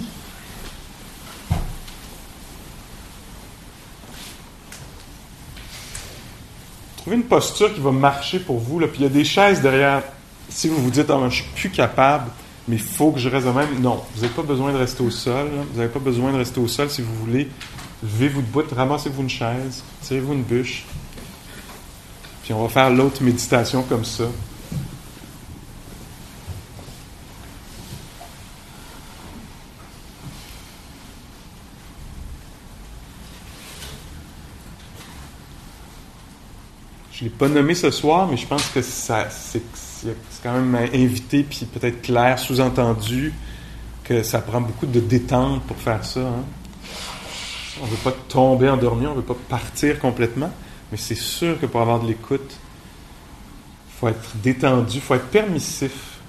Une 7.12 7.24
posture 7.24 7.74
qui 7.74 7.80
va 7.80 7.91
marcher 7.91 8.39
pour 8.39 8.60
vous. 8.60 8.80
Là. 8.80 8.88
Puis 8.88 9.00
il 9.00 9.04
y 9.04 9.06
a 9.06 9.10
des 9.10 9.24
chaises 9.24 9.62
derrière. 9.62 10.04
Si 10.50 10.67
vous 10.67 10.78
vous 10.78 10.89
dites, 10.89 11.10
ah, 11.10 11.19
je 11.30 11.36
suis 11.36 11.45
plus 11.56 11.69
capable, 11.69 12.32
mais 12.67 12.76
il 12.76 12.82
faut 12.82 13.12
que 13.12 13.19
je 13.19 13.30
reste 13.30 13.48
de 13.48 13.52
même. 13.52 13.80
Non, 13.80 14.04
vous 14.15 14.22
n'avez 14.22 14.34
pas 14.34 14.41
besoin 14.41 14.72
de 14.72 14.78
rester 14.78 15.04
au 15.04 15.10
sol. 15.10 15.48
Vous 15.72 15.78
n'avez 15.80 15.91
pas 15.91 16.00
besoin 16.00 16.32
de 16.32 16.38
rester 16.38 16.60
au 16.60 16.67
sol 16.67 16.89
si 16.89 17.02
vous 17.02 17.13
voulez. 17.26 17.50
Levez-vous 18.04 18.41
debout, 18.41 18.63
ramassez-vous 18.76 19.24
une 19.24 19.30
chaise, 19.30 19.84
tirez-vous 20.02 20.34
une 20.34 20.43
bûche. 20.43 20.86
Puis 22.43 22.54
on 22.54 22.62
va 22.63 22.69
faire 22.69 22.89
l'autre 22.89 23.22
méditation 23.22 23.84
comme 23.84 24.06
ça. 24.06 24.26
Je 37.20 37.26
ne 37.26 37.30
l'ai 37.32 37.36
pas 37.36 37.50
nommé 37.50 37.76
ce 37.76 37.92
soir, 37.92 38.30
mais 38.30 38.38
je 38.38 38.48
pense 38.48 38.70
que 38.70 38.82
c'est, 38.82 39.62
quand 40.42 40.54
même 40.54 40.74
invité, 40.94 41.44
puis 41.44 41.66
peut-être 41.66 42.02
clair, 42.02 42.40
sous-entendu, 42.40 43.34
que 44.06 44.24
ça 44.24 44.40
prend 44.40 44.62
beaucoup 44.62 44.86
de 44.86 45.02
détente 45.02 45.62
pour 45.64 45.76
faire 45.76 46.06
ça. 46.06 46.22
Hein. 46.22 46.46
On 47.82 47.86
ne 47.88 47.92
veut 47.92 47.98
pas 47.98 48.14
tomber 48.30 48.70
endormi, 48.70 49.06
on 49.06 49.12
ne 49.12 49.16
veut 49.18 49.22
pas 49.22 49.36
partir 49.50 50.00
complètement, 50.00 50.50
mais 50.94 50.98
c'est 50.98 51.18
sûr 51.18 51.60
que 51.60 51.66
pour 51.66 51.82
avoir 51.82 52.00
de 52.00 52.08
l'écoute, 52.08 52.58
il 53.90 54.00
faut 54.00 54.08
être 54.08 54.38
détendu, 54.38 54.96
il 54.96 55.02
faut 55.02 55.16
être 55.16 55.28
permissif. 55.28 56.22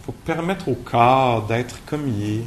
Il 0.00 0.06
faut 0.06 0.12
permettre 0.12 0.68
au 0.68 0.76
corps 0.76 1.42
d'être 1.42 1.78
comme 1.84 2.08
il 2.08 2.38
est, 2.38 2.44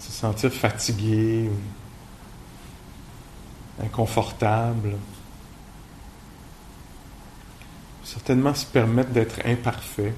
se 0.00 0.10
sentir 0.10 0.52
fatigué, 0.52 1.48
inconfortable 3.80 4.96
certainement 8.04 8.54
se 8.54 8.66
permettre 8.66 9.10
d'être 9.10 9.40
imparfait. 9.44 10.12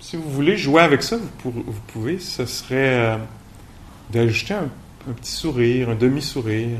Si 0.00 0.16
vous 0.16 0.30
voulez 0.30 0.58
jouer 0.58 0.82
avec 0.82 1.02
ça, 1.02 1.16
vous, 1.42 1.52
pouvez, 1.86 2.18
ce 2.18 2.44
serait 2.44 3.14
euh, 3.14 3.16
d'ajouter 4.10 4.52
un, 4.52 4.68
petit 5.14 5.30
sourire, 5.30 5.88
un 5.88 5.94
demi-sourire, 5.94 6.78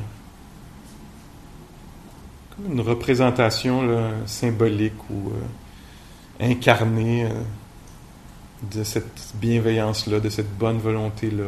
comme 2.55 2.73
une 2.73 2.81
représentation 2.83 4.13
symbolique 4.27 5.09
ou 5.09 5.31
euh, 5.31 6.51
incarnée. 6.51 7.25
Euh, 7.25 7.31
de 8.71 8.85
cette 8.85 9.33
bienveillance-là, 9.35 10.21
de 10.21 10.29
cette 10.29 10.57
bonne 10.57 10.79
volonté-là. 10.79 11.45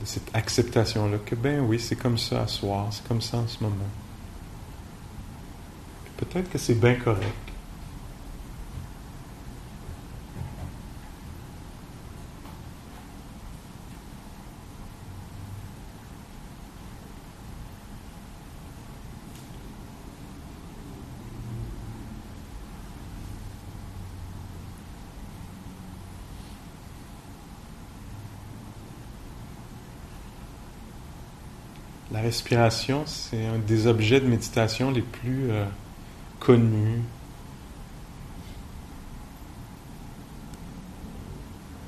De 0.00 0.06
cette 0.06 0.30
acceptation-là, 0.32 1.18
que 1.26 1.34
ben 1.34 1.60
oui, 1.60 1.80
c'est 1.80 1.96
comme 1.96 2.18
ça 2.18 2.42
à 2.42 2.46
soir, 2.46 2.88
c'est 2.92 3.06
comme 3.08 3.20
ça 3.20 3.38
en 3.38 3.48
ce 3.48 3.62
moment. 3.62 3.76
Peut-être 6.16 6.50
que 6.50 6.58
c'est 6.58 6.74
bien 6.74 6.94
correct. 6.94 7.48
La 32.10 32.17
respiration, 32.28 33.04
c'est 33.06 33.46
un 33.46 33.58
des 33.58 33.86
objets 33.86 34.20
de 34.20 34.26
méditation 34.26 34.90
les 34.90 35.00
plus 35.00 35.50
euh, 35.50 35.64
connus. 36.38 37.00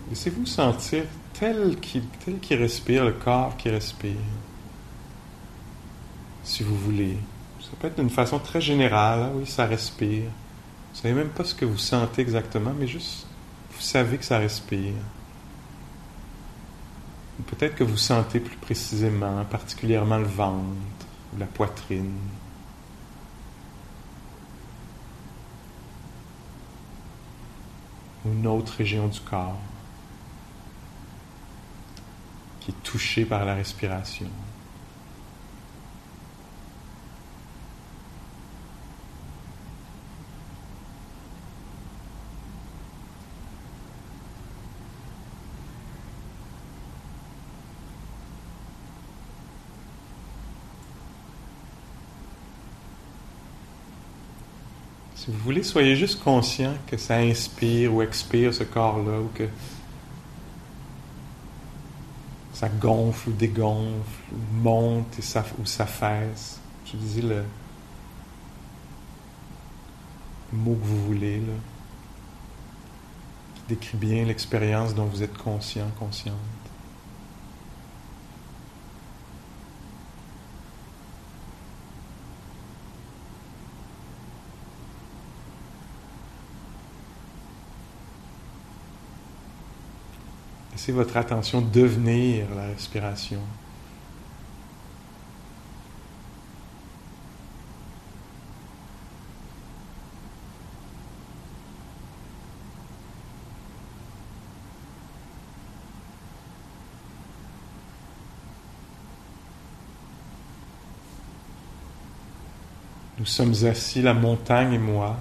Laissez-vous 0.08 0.46
sentir 0.46 1.04
tel 1.34 1.76
qu'il 1.78 2.56
respire, 2.56 3.04
le 3.04 3.12
corps 3.12 3.54
qui 3.58 3.68
respire, 3.68 4.24
si 6.42 6.62
vous 6.62 6.76
voulez. 6.76 7.18
Ça 7.60 7.70
peut 7.78 7.88
être 7.88 7.96
d'une 7.96 8.08
façon 8.08 8.38
très 8.38 8.62
générale, 8.62 9.20
hein, 9.20 9.32
oui, 9.34 9.46
ça 9.46 9.66
respire. 9.66 10.24
Vous 10.24 10.96
ne 10.96 11.02
savez 11.02 11.14
même 11.14 11.28
pas 11.28 11.44
ce 11.44 11.54
que 11.54 11.66
vous 11.66 11.78
sentez 11.78 12.22
exactement, 12.22 12.72
mais 12.78 12.86
juste, 12.86 13.26
vous 13.72 13.82
savez 13.82 14.16
que 14.16 14.24
ça 14.24 14.38
respire. 14.38 14.94
Peut-être 17.46 17.74
que 17.74 17.84
vous 17.84 17.96
sentez 17.96 18.40
plus 18.40 18.56
précisément, 18.56 19.44
particulièrement 19.44 20.18
le 20.18 20.26
ventre 20.26 20.64
ou 21.34 21.38
la 21.38 21.46
poitrine. 21.46 22.18
Ou 28.24 28.32
une 28.32 28.46
autre 28.46 28.74
région 28.76 29.08
du 29.08 29.20
corps 29.20 29.58
qui 32.60 32.72
est 32.72 32.82
touchée 32.82 33.24
par 33.24 33.44
la 33.44 33.54
respiration. 33.54 34.28
Si 55.20 55.30
vous 55.30 55.38
voulez, 55.40 55.62
soyez 55.62 55.96
juste 55.96 56.24
conscient 56.24 56.72
que 56.86 56.96
ça 56.96 57.16
inspire 57.16 57.92
ou 57.92 58.00
expire 58.00 58.54
ce 58.54 58.64
corps-là, 58.64 59.20
ou 59.20 59.28
que 59.34 59.46
ça 62.54 62.70
gonfle 62.70 63.28
ou 63.28 63.32
dégonfle, 63.34 64.32
ou 64.32 64.62
monte 64.62 65.18
ou 65.58 65.66
s'affaisse. 65.66 66.58
Utilisez 66.86 67.20
le, 67.20 67.44
le 70.52 70.58
mot 70.58 70.74
que 70.74 70.86
vous 70.86 71.04
voulez, 71.04 71.42
qui 73.56 73.62
décrit 73.68 73.98
bien 73.98 74.24
l'expérience 74.24 74.94
dont 74.94 75.04
vous 75.04 75.22
êtes 75.22 75.36
conscient, 75.36 75.90
consciente. 75.98 76.34
Laissez 90.80 90.92
votre 90.92 91.18
attention 91.18 91.60
devenir 91.60 92.46
la 92.56 92.68
respiration. 92.68 93.40
Nous 113.18 113.26
sommes 113.26 113.52
assis, 113.66 114.00
la 114.00 114.14
montagne 114.14 114.72
et 114.72 114.78
moi, 114.78 115.18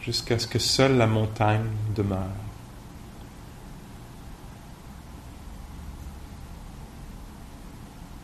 jusqu'à 0.00 0.40
ce 0.40 0.48
que 0.48 0.58
seule 0.58 0.96
la 0.96 1.06
montagne 1.06 1.62
demeure. 1.94 2.51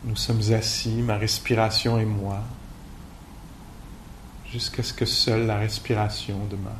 Nous 0.09 0.15
sommes 0.15 0.41
assis, 0.53 1.03
ma 1.03 1.17
respiration 1.17 1.99
et 1.99 2.05
moi, 2.05 2.39
jusqu'à 4.51 4.81
ce 4.81 4.91
que 4.91 5.05
seule 5.05 5.45
la 5.45 5.59
respiration 5.59 6.39
demeure. 6.49 6.73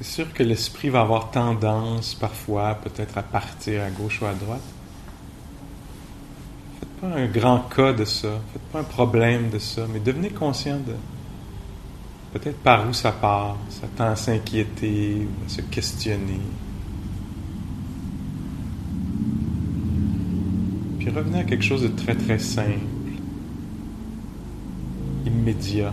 C'est 0.00 0.22
sûr 0.22 0.32
que 0.32 0.42
l'esprit 0.42 0.88
va 0.88 1.02
avoir 1.02 1.30
tendance 1.30 2.14
parfois 2.14 2.74
peut-être 2.76 3.18
à 3.18 3.22
partir 3.22 3.82
à 3.82 3.90
gauche 3.90 4.22
ou 4.22 4.24
à 4.24 4.32
droite. 4.32 4.62
Faites 6.78 6.88
pas 7.00 7.18
un 7.18 7.26
grand 7.26 7.58
cas 7.68 7.92
de 7.92 8.06
ça, 8.06 8.40
faites 8.50 8.62
pas 8.72 8.80
un 8.80 8.84
problème 8.84 9.50
de 9.50 9.58
ça, 9.58 9.82
mais 9.92 10.00
devenez 10.00 10.30
conscient 10.30 10.78
de 10.78 10.94
peut-être 12.32 12.58
par 12.60 12.88
où 12.88 12.94
ça 12.94 13.12
part, 13.12 13.58
ça 13.68 13.88
tend 13.94 14.06
à 14.06 14.16
s'inquiéter, 14.16 15.28
à 15.44 15.50
se 15.50 15.60
questionner. 15.60 16.40
Puis 20.98 21.10
revenez 21.10 21.40
à 21.40 21.44
quelque 21.44 21.64
chose 21.64 21.82
de 21.82 21.88
très 21.88 22.14
très 22.14 22.38
simple, 22.38 22.78
immédiat. 25.26 25.92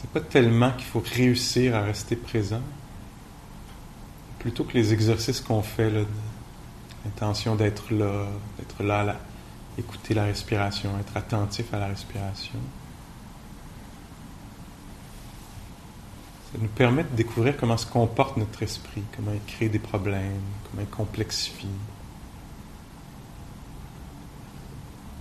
C'est 0.00 0.10
pas 0.10 0.20
tellement 0.20 0.72
qu'il 0.72 0.86
faut 0.86 1.02
réussir 1.04 1.76
à 1.76 1.82
rester 1.82 2.16
présent, 2.16 2.62
plutôt 4.38 4.64
que 4.64 4.72
les 4.72 4.92
exercices 4.92 5.40
qu'on 5.40 5.62
fait, 5.62 5.92
L'intention 7.04 7.54
d'être 7.54 7.94
là, 7.94 8.26
d'être 8.58 8.82
là, 8.82 9.02
là, 9.04 9.16
écouter 9.78 10.12
la 10.12 10.24
respiration, 10.24 10.98
être 10.98 11.16
attentif 11.16 11.72
à 11.72 11.78
la 11.78 11.86
respiration. 11.86 12.58
Ça 16.52 16.58
nous 16.60 16.68
permet 16.68 17.04
de 17.04 17.16
découvrir 17.16 17.56
comment 17.56 17.78
se 17.78 17.86
comporte 17.86 18.36
notre 18.36 18.62
esprit, 18.62 19.02
comment 19.16 19.32
il 19.32 19.54
crée 19.54 19.70
des 19.70 19.78
problèmes, 19.78 20.42
comment 20.68 20.82
il 20.82 20.94
complexifie. 20.94 21.68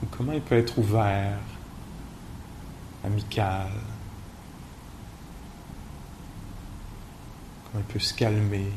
Ou 0.04 0.08
comment 0.12 0.34
il 0.34 0.42
peut 0.42 0.58
être 0.58 0.78
ouvert, 0.78 1.40
amical. 3.06 3.72
Il 7.76 7.82
peut 7.84 8.00
se 8.00 8.14
calmer. 8.14 8.72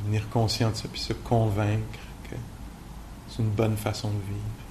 Devenir 0.00 0.28
conscient 0.30 0.70
de 0.70 0.74
ça, 0.74 0.88
puis 0.88 1.00
se 1.00 1.12
convaincre 1.12 1.98
que 2.28 2.36
c'est 3.28 3.42
une 3.42 3.50
bonne 3.50 3.76
façon 3.76 4.08
de 4.10 4.20
vivre. 4.20 4.67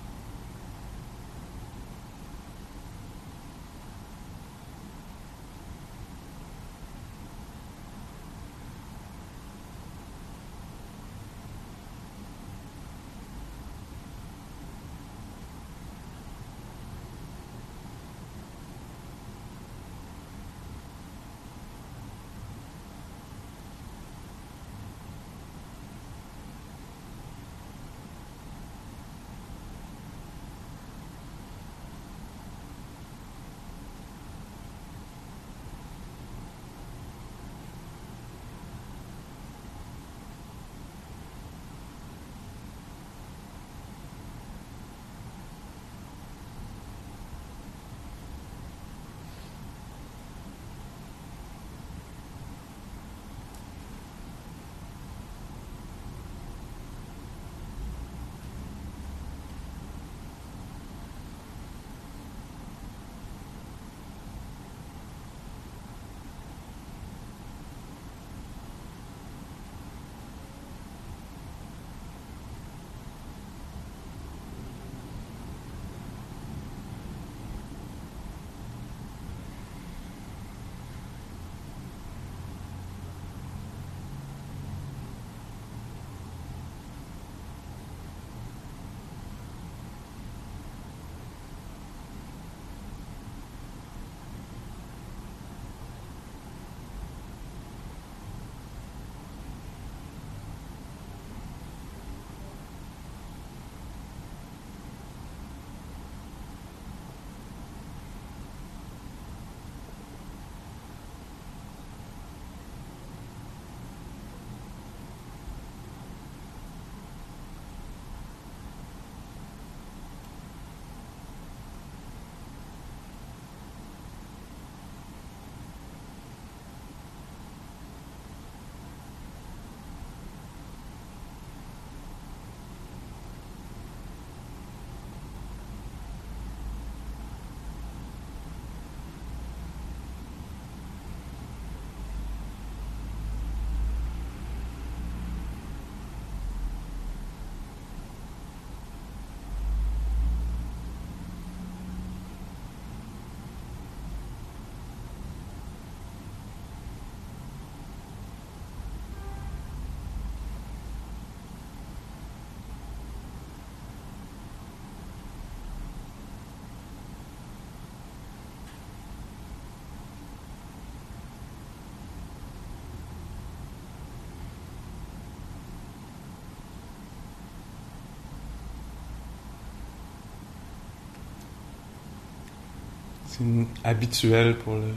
C'est 183.38 183.46
habituel 183.84 184.58
pour 184.58 184.76
le, 184.76 184.94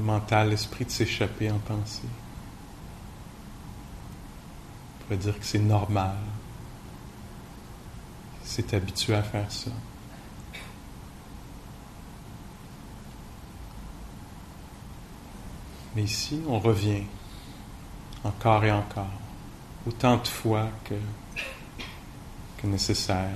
mental, 0.00 0.50
l'esprit 0.50 0.84
de 0.84 0.90
s'échapper 0.90 1.50
en 1.50 1.58
pensée. 1.58 2.02
On 5.00 5.04
pourrait 5.04 5.16
dire 5.16 5.38
que 5.38 5.44
c'est 5.44 5.58
normal. 5.58 6.16
C'est 8.42 8.74
habitué 8.74 9.14
à 9.14 9.22
faire 9.22 9.50
ça. 9.50 9.70
Mais 15.94 16.02
ici, 16.02 16.40
on 16.48 16.58
revient 16.58 17.04
encore 18.24 18.64
et 18.64 18.72
encore, 18.72 19.10
autant 19.86 20.16
de 20.16 20.28
fois 20.28 20.68
que 20.84 20.94
nécessaire. 22.66 23.30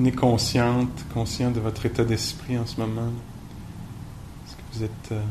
Devenez 0.00 0.16
consciente, 0.16 1.04
conscient 1.12 1.50
de 1.50 1.60
votre 1.60 1.84
état 1.84 2.06
d'esprit 2.06 2.56
en 2.56 2.64
ce 2.64 2.80
moment? 2.80 3.12
Est-ce 4.46 4.56
que 4.56 4.62
vous 4.72 4.82
êtes 4.84 5.12
euh, 5.12 5.22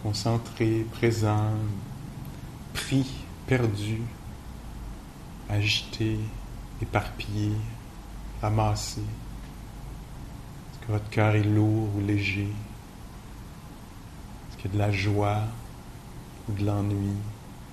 concentré, 0.00 0.86
présent, 0.92 1.50
pris, 2.72 3.04
perdu, 3.48 4.00
agité, 5.48 6.20
éparpillé, 6.80 7.50
ramassé? 8.40 9.00
Est-ce 9.00 10.86
que 10.86 10.92
votre 10.92 11.10
cœur 11.10 11.34
est 11.34 11.42
lourd 11.42 11.88
ou 11.96 12.00
léger? 12.00 12.52
Est-ce 14.50 14.56
qu'il 14.62 14.66
y 14.66 14.68
a 14.68 14.72
de 14.74 14.78
la 14.78 14.92
joie 14.92 15.42
ou 16.48 16.52
de 16.52 16.64
l'ennui, 16.64 17.16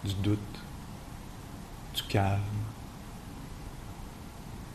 du 0.04 0.16
doute, 0.16 0.60
du 1.94 2.02
calme? 2.10 2.42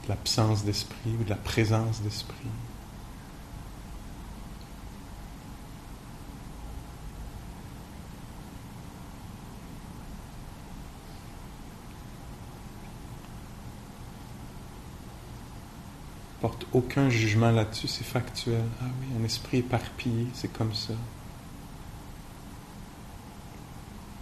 De 0.07 0.11
l'absence 0.11 0.65
d'esprit 0.65 1.17
ou 1.21 1.25
de 1.25 1.31
la 1.31 1.37
présence 1.37 2.01
d'esprit. 2.01 2.37
porte 16.41 16.67
aucun 16.75 17.09
jugement 17.09 17.51
là-dessus, 17.51 17.89
c'est 17.89 18.05
factuel. 18.05 18.63
Ah 18.81 18.85
oui, 19.01 19.07
un 19.21 19.25
esprit 19.25 19.59
éparpillé, 19.59 20.29
c'est 20.33 20.53
comme 20.53 20.75
ça. 20.75 20.93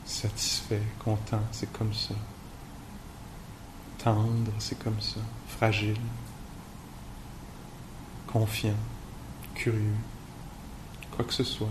Satisfait, 0.06 0.80
content, 1.00 1.42
c'est 1.52 1.70
comme 1.70 1.92
ça 1.92 2.14
tendre, 4.04 4.52
c'est 4.58 4.78
comme 4.78 5.00
ça, 5.00 5.20
fragile, 5.48 5.96
confiant, 8.26 8.76
curieux, 9.54 9.96
quoi 11.16 11.24
que 11.24 11.32
ce 11.32 11.42
soit. 11.42 11.66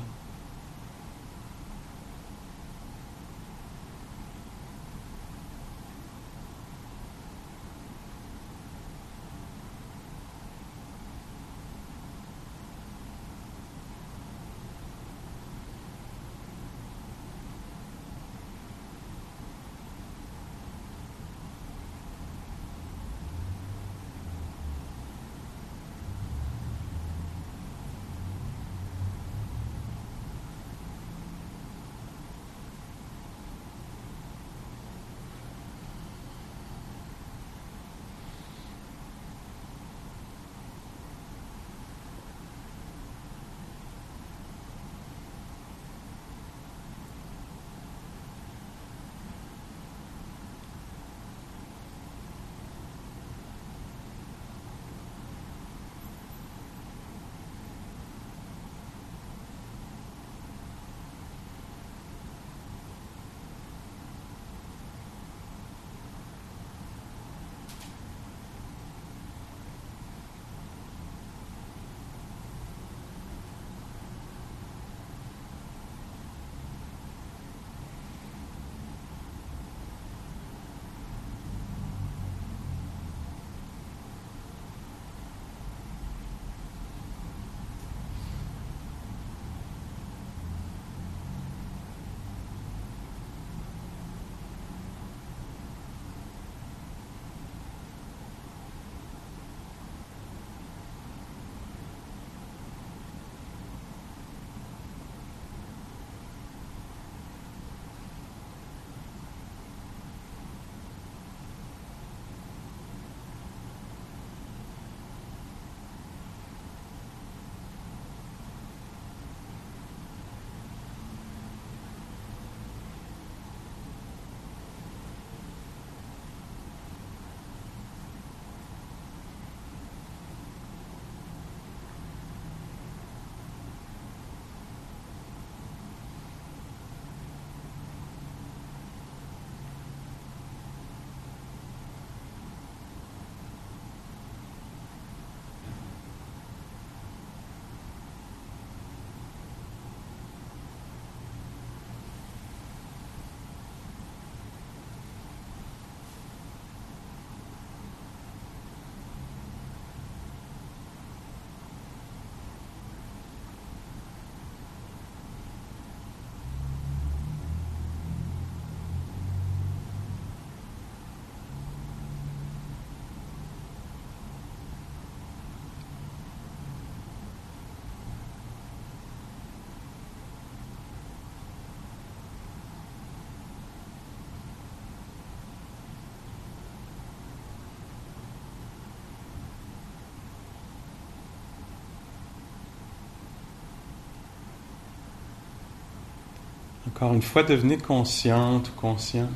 Encore 196.96 197.14
une 197.16 197.24
fois, 197.24 197.44
devenez 197.44 197.78
consciente 197.78 198.70
ou 198.70 198.80
conscient 198.80 199.28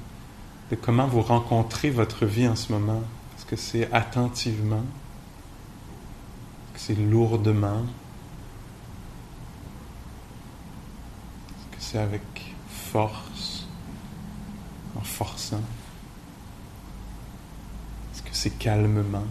de 0.69 0.75
comment 0.75 1.07
vous 1.07 1.21
rencontrez 1.21 1.89
votre 1.89 2.25
vie 2.25 2.47
en 2.47 2.55
ce 2.55 2.71
moment. 2.71 3.01
Est-ce 3.35 3.45
que 3.45 3.55
c'est 3.55 3.91
attentivement? 3.91 4.83
Est-ce 6.67 6.73
que 6.73 6.79
c'est 6.79 7.01
lourdement? 7.01 7.83
Est-ce 11.49 11.75
que 11.75 11.81
c'est 11.81 11.97
avec 11.97 12.21
force, 12.69 13.65
en 14.95 15.01
forçant? 15.01 15.61
Est-ce 18.13 18.21
que 18.21 18.29
c'est 18.33 18.51
calmement? 18.51 19.25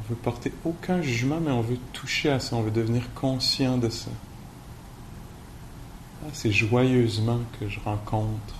On 0.00 0.08
veut 0.10 0.16
porter 0.16 0.52
aucun 0.64 1.00
jugement, 1.00 1.40
mais 1.40 1.52
on 1.52 1.62
veut 1.62 1.78
toucher 1.92 2.30
à 2.30 2.38
ça, 2.38 2.54
on 2.56 2.62
veut 2.62 2.70
devenir 2.70 3.14
conscient 3.14 3.78
de 3.78 3.88
ça. 3.88 4.10
C'est 6.32 6.52
joyeusement 6.52 7.40
que 7.58 7.68
je 7.68 7.80
rencontre, 7.80 8.54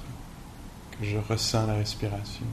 que 0.99 1.05
je 1.05 1.19
ressens 1.19 1.67
la 1.67 1.75
respiration. 1.75 2.47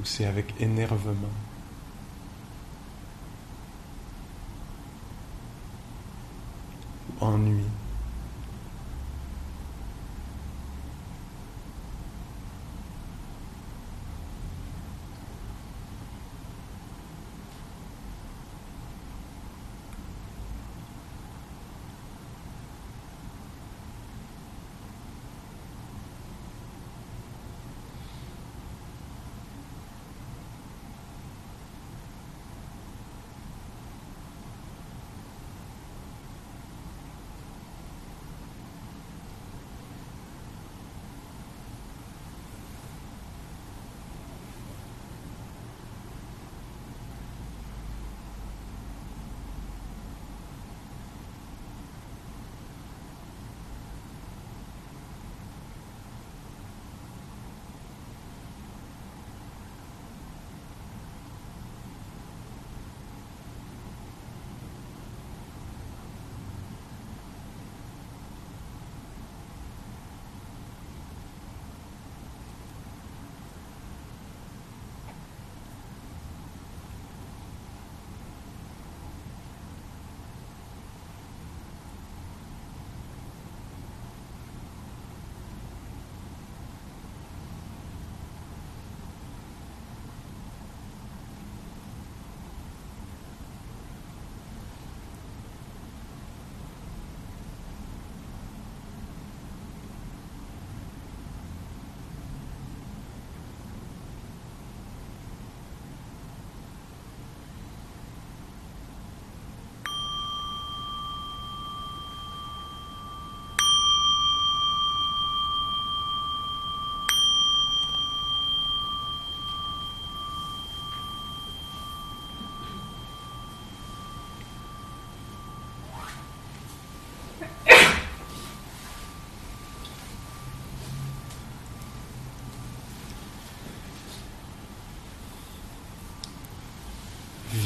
Ou 0.00 0.04
c'est 0.04 0.24
avec 0.26 0.54
énervement. 0.60 1.28
Ou 7.20 7.24
ennui. 7.24 7.64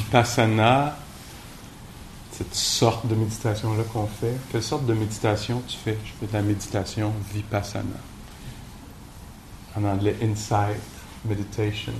Vipassana, 0.09 0.97
cette 2.31 2.55
sorte 2.55 3.05
de 3.05 3.13
méditation-là 3.13 3.83
qu'on 3.93 4.07
fait, 4.07 4.33
quelle 4.51 4.63
sorte 4.63 4.87
de 4.87 4.95
méditation 4.95 5.61
tu 5.67 5.77
fais? 5.77 5.99
Je 6.03 6.11
fais 6.19 6.25
de 6.25 6.33
la 6.33 6.41
méditation 6.41 7.13
Vipassana. 7.31 7.85
En 9.77 9.83
anglais, 9.83 10.15
Insight 10.23 10.81
Meditation. 11.25 11.93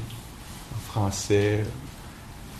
En 0.73 0.91
français, 0.91 1.63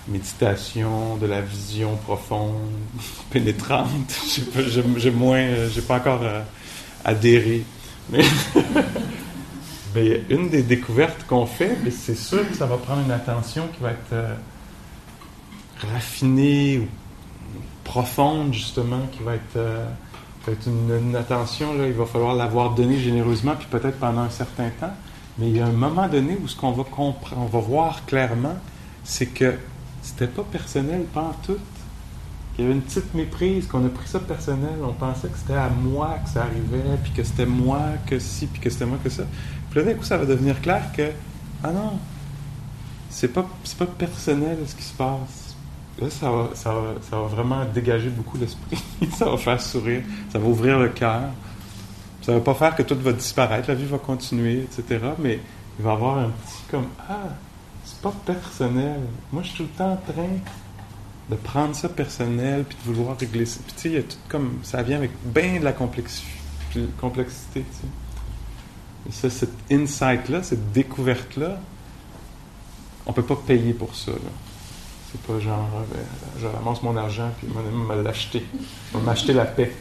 méditation 0.08 1.18
de 1.18 1.26
la 1.26 1.42
vision 1.42 1.96
profonde, 1.96 2.70
pénétrante. 3.32 3.90
J'ai 4.98 5.12
moins, 5.12 5.68
j'ai 5.74 5.82
pas 5.82 5.96
encore 5.96 6.22
euh, 6.22 6.44
adhéré. 7.04 7.64
Mais, 8.12 8.24
mais, 9.96 10.22
une 10.30 10.50
des 10.50 10.62
découvertes 10.62 11.26
qu'on 11.26 11.48
fait, 11.48 11.76
c'est 11.90 12.16
sûr 12.16 12.48
que 12.48 12.56
ça 12.56 12.68
va 12.68 12.78
prendre 12.78 13.02
une 13.02 13.12
attention 13.12 13.68
qui 13.76 13.82
va 13.82 13.92
être 13.94 14.14
euh, 14.14 14.36
raffinée 15.88 16.80
ou 16.80 16.88
profonde, 17.84 18.54
justement, 18.54 19.02
qui 19.12 19.24
va 19.24 19.36
être, 19.36 19.56
euh, 19.58 19.86
une, 20.68 21.16
attention, 21.16 21.78
là, 21.78 21.88
il 21.88 21.94
va 21.94 22.06
falloir 22.06 22.36
l'avoir 22.36 22.74
donnée 22.74 22.98
généreusement, 22.98 23.54
puis 23.58 23.68
peut-être 23.70 23.98
pendant 24.00 24.22
un 24.22 24.30
certain 24.30 24.70
temps. 24.80 24.94
Mais 25.38 25.50
il 25.50 25.58
y 25.58 25.60
a 25.60 25.66
un 25.66 25.72
moment 25.72 26.08
donné 26.08 26.38
où 26.42 26.48
ce 26.48 26.56
qu'on 26.56 26.72
va 26.72 26.84
comprendre, 26.84 27.42
on 27.42 27.46
va 27.46 27.60
voir 27.60 28.06
clairement, 28.06 28.56
c'est 29.04 29.28
que 29.28 29.56
c'était 30.02 30.28
pas 30.28 30.44
personnel, 30.44 31.04
pas 31.14 31.22
en 31.22 31.36
tout. 31.44 31.58
Il 32.58 32.64
y 32.64 32.66
avait 32.66 32.74
une 32.74 32.82
petite 32.82 33.14
méprise, 33.14 33.68
qu'on 33.68 33.86
a 33.86 33.90
pris 33.90 34.08
ça 34.08 34.20
personnel. 34.20 34.76
On 34.84 34.92
pensait 34.92 35.30
que 35.30 35.38
c'était 35.38 35.54
à 35.54 35.70
moi 35.70 36.18
que 36.24 36.30
ça 36.30 36.42
arrivait, 36.42 36.98
puis 37.02 37.14
que 37.14 37.24
c'était 37.24 37.46
moi 37.46 37.80
que 38.06 38.20
si, 38.20 38.48
puis 38.48 38.60
que 38.60 38.70
c'était 38.70 38.86
moi 38.86 38.98
que 39.04 39.10
ça. 39.10 39.24
Puis 39.70 39.80
là, 39.80 39.86
d'un 39.86 39.94
coup, 39.94 40.04
ça 40.04 40.18
va 40.18 40.26
devenir 40.26 40.60
clair 40.62 40.92
que, 40.96 41.12
ah 41.64 41.72
non, 41.72 42.00
c'est 43.10 43.30
pas, 43.30 43.48
pas 43.78 43.86
personnel 43.86 44.58
ce 44.68 44.76
qui 44.76 44.84
se 44.84 44.94
passe 44.94 45.49
là, 46.00 46.10
ça 46.10 46.72
va, 47.12 47.22
vraiment 47.28 47.66
dégager 47.66 48.10
beaucoup 48.10 48.38
l'esprit. 48.38 48.78
ça 49.18 49.26
va 49.30 49.38
faire 49.38 49.62
sourire. 49.62 50.02
Ça 50.32 50.40
va 50.40 50.48
ouvrir 50.48 50.80
le 50.80 50.90
cœur. 50.90 51.30
Ça 52.22 52.34
ne 52.34 52.38
va 52.38 52.44
pas 52.44 52.54
faire 52.54 52.76
que 52.76 52.84
tout 52.84 52.98
va 53.00 53.14
disparaître. 53.14 53.70
La 53.70 53.76
vie 53.76 53.86
va 53.86 53.98
continuer, 53.98 54.60
etc. 54.64 55.00
Mais 55.20 55.40
il 55.78 55.86
va 55.86 55.92
y 55.92 55.94
avoir 55.94 56.18
un 56.20 56.30
petit 56.30 56.64
comme 56.70 56.88
Ah, 57.08 57.30
c'est 57.84 58.02
pas 58.02 58.14
personnel. 58.26 59.00
Moi, 59.32 59.44
je 59.44 59.50
suis 59.50 59.58
tout 59.58 59.64
le 59.64 59.78
temps 59.78 59.94
en 59.94 60.12
train 60.12 60.30
de 61.30 61.36
prendre 61.36 61.76
ça 61.76 61.90
personnel 61.90 62.66
puis 62.68 62.78
de 62.84 62.94
vouloir 62.94 63.18
régler 63.18 63.46
ça. 63.46 63.60
Puis 63.66 63.76
tu 63.78 63.94
sais, 63.94 64.04
tout 64.04 64.18
comme. 64.28 64.60
Ça 64.64 64.82
vient 64.84 64.98
avec 64.98 65.12
bien 65.24 65.60
de 65.60 65.64
la 65.64 65.74
complexité. 65.74 66.28
tu. 66.72 66.80
Et 69.08 69.12
ça, 69.12 69.30
cet 69.30 69.52
insight-là, 69.72 70.44
cette 70.44 70.72
découverte-là, 70.72 71.58
on 73.06 73.12
ne 73.12 73.16
peut 73.16 73.24
pas 73.24 73.38
payer 73.48 73.74
pour 73.74 73.96
ça. 73.96 74.12
Là. 74.12 74.49
C'est 75.12 75.22
pas 75.22 75.40
genre, 75.40 75.70
euh, 75.76 75.98
je 76.40 76.46
ramasse 76.46 76.84
mon 76.84 76.96
argent 76.96 77.32
puis 77.38 77.48
mon 77.48 77.62
ami 77.62 78.00
me 78.00 78.04
l'acheter. 78.04 78.46
M'acheter 79.04 79.34
la 79.34 79.46
paix. 79.46 79.72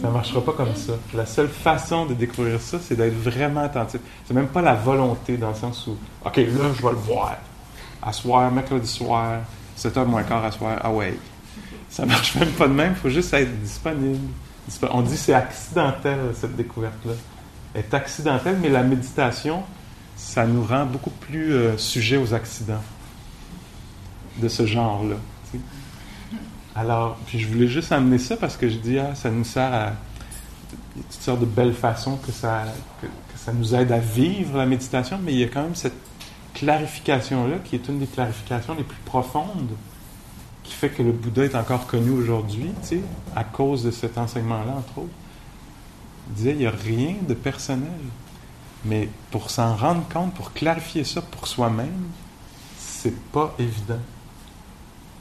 Ça 0.00 0.08
ne 0.08 0.12
marchera 0.12 0.44
pas 0.44 0.52
comme 0.52 0.74
ça. 0.76 0.92
La 1.14 1.26
seule 1.26 1.48
façon 1.48 2.06
de 2.06 2.14
découvrir 2.14 2.60
ça, 2.60 2.78
c'est 2.80 2.96
d'être 2.96 3.16
vraiment 3.16 3.62
attentif. 3.62 4.00
C'est 4.26 4.34
même 4.34 4.48
pas 4.48 4.62
la 4.62 4.74
volonté 4.74 5.36
dans 5.36 5.48
le 5.48 5.54
sens 5.54 5.86
où, 5.86 5.96
OK, 6.24 6.36
là, 6.36 6.44
je 6.76 6.82
vais 6.82 6.90
le 6.90 6.96
voir. 6.96 7.36
À 8.02 8.12
soir, 8.12 8.50
mercredi 8.50 8.86
soir, 8.86 9.40
7h 9.76 10.04
moins 10.04 10.22
quart 10.22 10.44
à 10.44 10.52
soir, 10.52 10.78
ah 10.82 10.90
ouais. 10.90 11.16
Ça 11.90 12.06
marche 12.06 12.36
même 12.36 12.50
pas 12.50 12.68
de 12.68 12.72
même, 12.72 12.92
il 12.92 12.96
faut 12.96 13.08
juste 13.08 13.32
être 13.34 13.60
disponible. 13.60 14.28
On 14.90 15.00
dit 15.00 15.16
c'est 15.16 15.34
accidentel, 15.34 16.18
cette 16.34 16.54
découverte-là. 16.54 17.14
Elle 17.74 17.80
est 17.80 17.94
accidentelle, 17.94 18.58
mais 18.60 18.68
la 18.68 18.82
méditation, 18.82 19.62
ça 20.16 20.46
nous 20.46 20.64
rend 20.64 20.84
beaucoup 20.84 21.10
plus 21.10 21.52
euh, 21.52 21.76
sujets 21.78 22.18
aux 22.18 22.34
accidents 22.34 22.82
de 24.40 24.48
ce 24.48 24.66
genre-là. 24.66 25.16
Alors, 26.74 27.16
puis 27.26 27.40
je 27.40 27.48
voulais 27.48 27.66
juste 27.66 27.90
amener 27.90 28.18
ça 28.18 28.36
parce 28.36 28.56
que 28.56 28.68
je 28.68 28.76
dis, 28.76 28.98
ah, 28.98 29.14
ça 29.14 29.30
nous 29.30 29.44
sert 29.44 29.74
à 29.74 29.92
toutes 30.94 31.22
sortes 31.22 31.40
de 31.40 31.46
belles 31.46 31.74
façons 31.74 32.16
que 32.16 32.30
ça, 32.30 32.64
nous 33.52 33.74
aide 33.74 33.90
à 33.90 33.98
vivre 33.98 34.58
la 34.58 34.66
méditation, 34.66 35.18
mais 35.22 35.32
il 35.32 35.38
y 35.40 35.42
a 35.42 35.48
quand 35.48 35.62
même 35.62 35.74
cette 35.74 35.96
clarification-là 36.54 37.56
qui 37.64 37.76
est 37.76 37.88
une 37.88 37.98
des 37.98 38.06
clarifications 38.06 38.74
les 38.74 38.84
plus 38.84 39.00
profondes 39.04 39.70
qui 40.62 40.72
fait 40.72 40.90
que 40.90 41.02
le 41.02 41.12
Bouddha 41.12 41.44
est 41.44 41.54
encore 41.54 41.86
connu 41.86 42.10
aujourd'hui, 42.10 42.70
tu 42.86 43.00
à 43.34 43.42
cause 43.42 43.82
de 43.82 43.90
cet 43.90 44.18
enseignement-là, 44.18 44.72
entre 44.76 44.98
autres. 44.98 45.08
Il 46.28 46.34
disait, 46.34 46.52
il 46.52 46.58
n'y 46.58 46.66
a 46.66 46.70
rien 46.70 47.14
de 47.26 47.34
personnel. 47.34 47.88
Mais 48.84 49.08
pour 49.30 49.50
s'en 49.50 49.74
rendre 49.74 50.06
compte, 50.12 50.34
pour 50.34 50.52
clarifier 50.52 51.02
ça 51.02 51.22
pour 51.22 51.48
soi-même, 51.48 52.04
c'est 52.78 53.18
pas 53.32 53.54
évident 53.58 53.98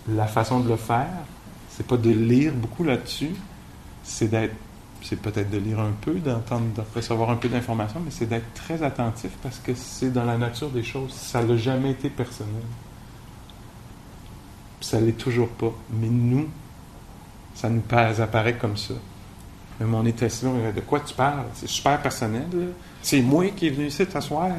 la 0.10 0.28
façon 0.28 0.60
de 0.60 0.70
le 0.70 0.78
faire, 0.78 1.08
c'est 1.70 1.86
pas 1.86 1.97
de 1.97 2.10
lire 2.10 2.53
beaucoup 2.53 2.84
là-dessus, 2.84 3.32
c'est 4.03 4.28
d'être 4.28 4.55
c'est 5.03 5.22
peut-être 5.22 5.49
de 5.49 5.58
lire 5.58 5.80
un 5.80 5.91
peu, 6.01 6.16
d'entendre, 6.16 6.66
de 6.76 6.82
recevoir 6.95 7.30
un 7.30 7.36
peu 7.36 7.47
d'informations, 7.47 8.01
mais 8.03 8.12
c'est 8.12 8.26
d'être 8.26 8.53
très 8.53 8.82
attentif 8.84 9.32
parce 9.43 9.60
que 9.60 9.74
c'est 9.76 10.12
dans 10.12 10.26
la 10.26 10.38
nature 10.38 10.70
des 10.70 10.84
choses. 10.84 11.12
Ça 11.14 11.43
n'a 11.43 11.55
jamais 11.55 11.91
été 11.91 12.10
personnel. 12.10 12.64
Ça 14.82 14.99
l'est 14.99 15.18
toujours 15.18 15.49
pas. 15.49 15.72
Mais 15.91 16.08
nous, 16.08 16.47
ça 17.55 17.70
nous 17.70 17.82
apparaît 17.91 18.58
comme 18.58 18.76
ça. 18.76 18.95
Mais 19.80 19.86
mon 19.86 20.05
était 20.05 20.28
de 20.28 20.82
quoi 20.82 20.99
tu 20.99 21.14
parles? 21.14 21.45
C'est 21.53 21.70
super 21.70 22.01
personnel. 22.01 22.47
C'est 23.01 23.22
moi 23.22 23.45
qui 23.55 23.68
est 23.68 23.72
venu 23.72 23.88
ici 23.88 24.05
t'asseoir. 24.05 24.49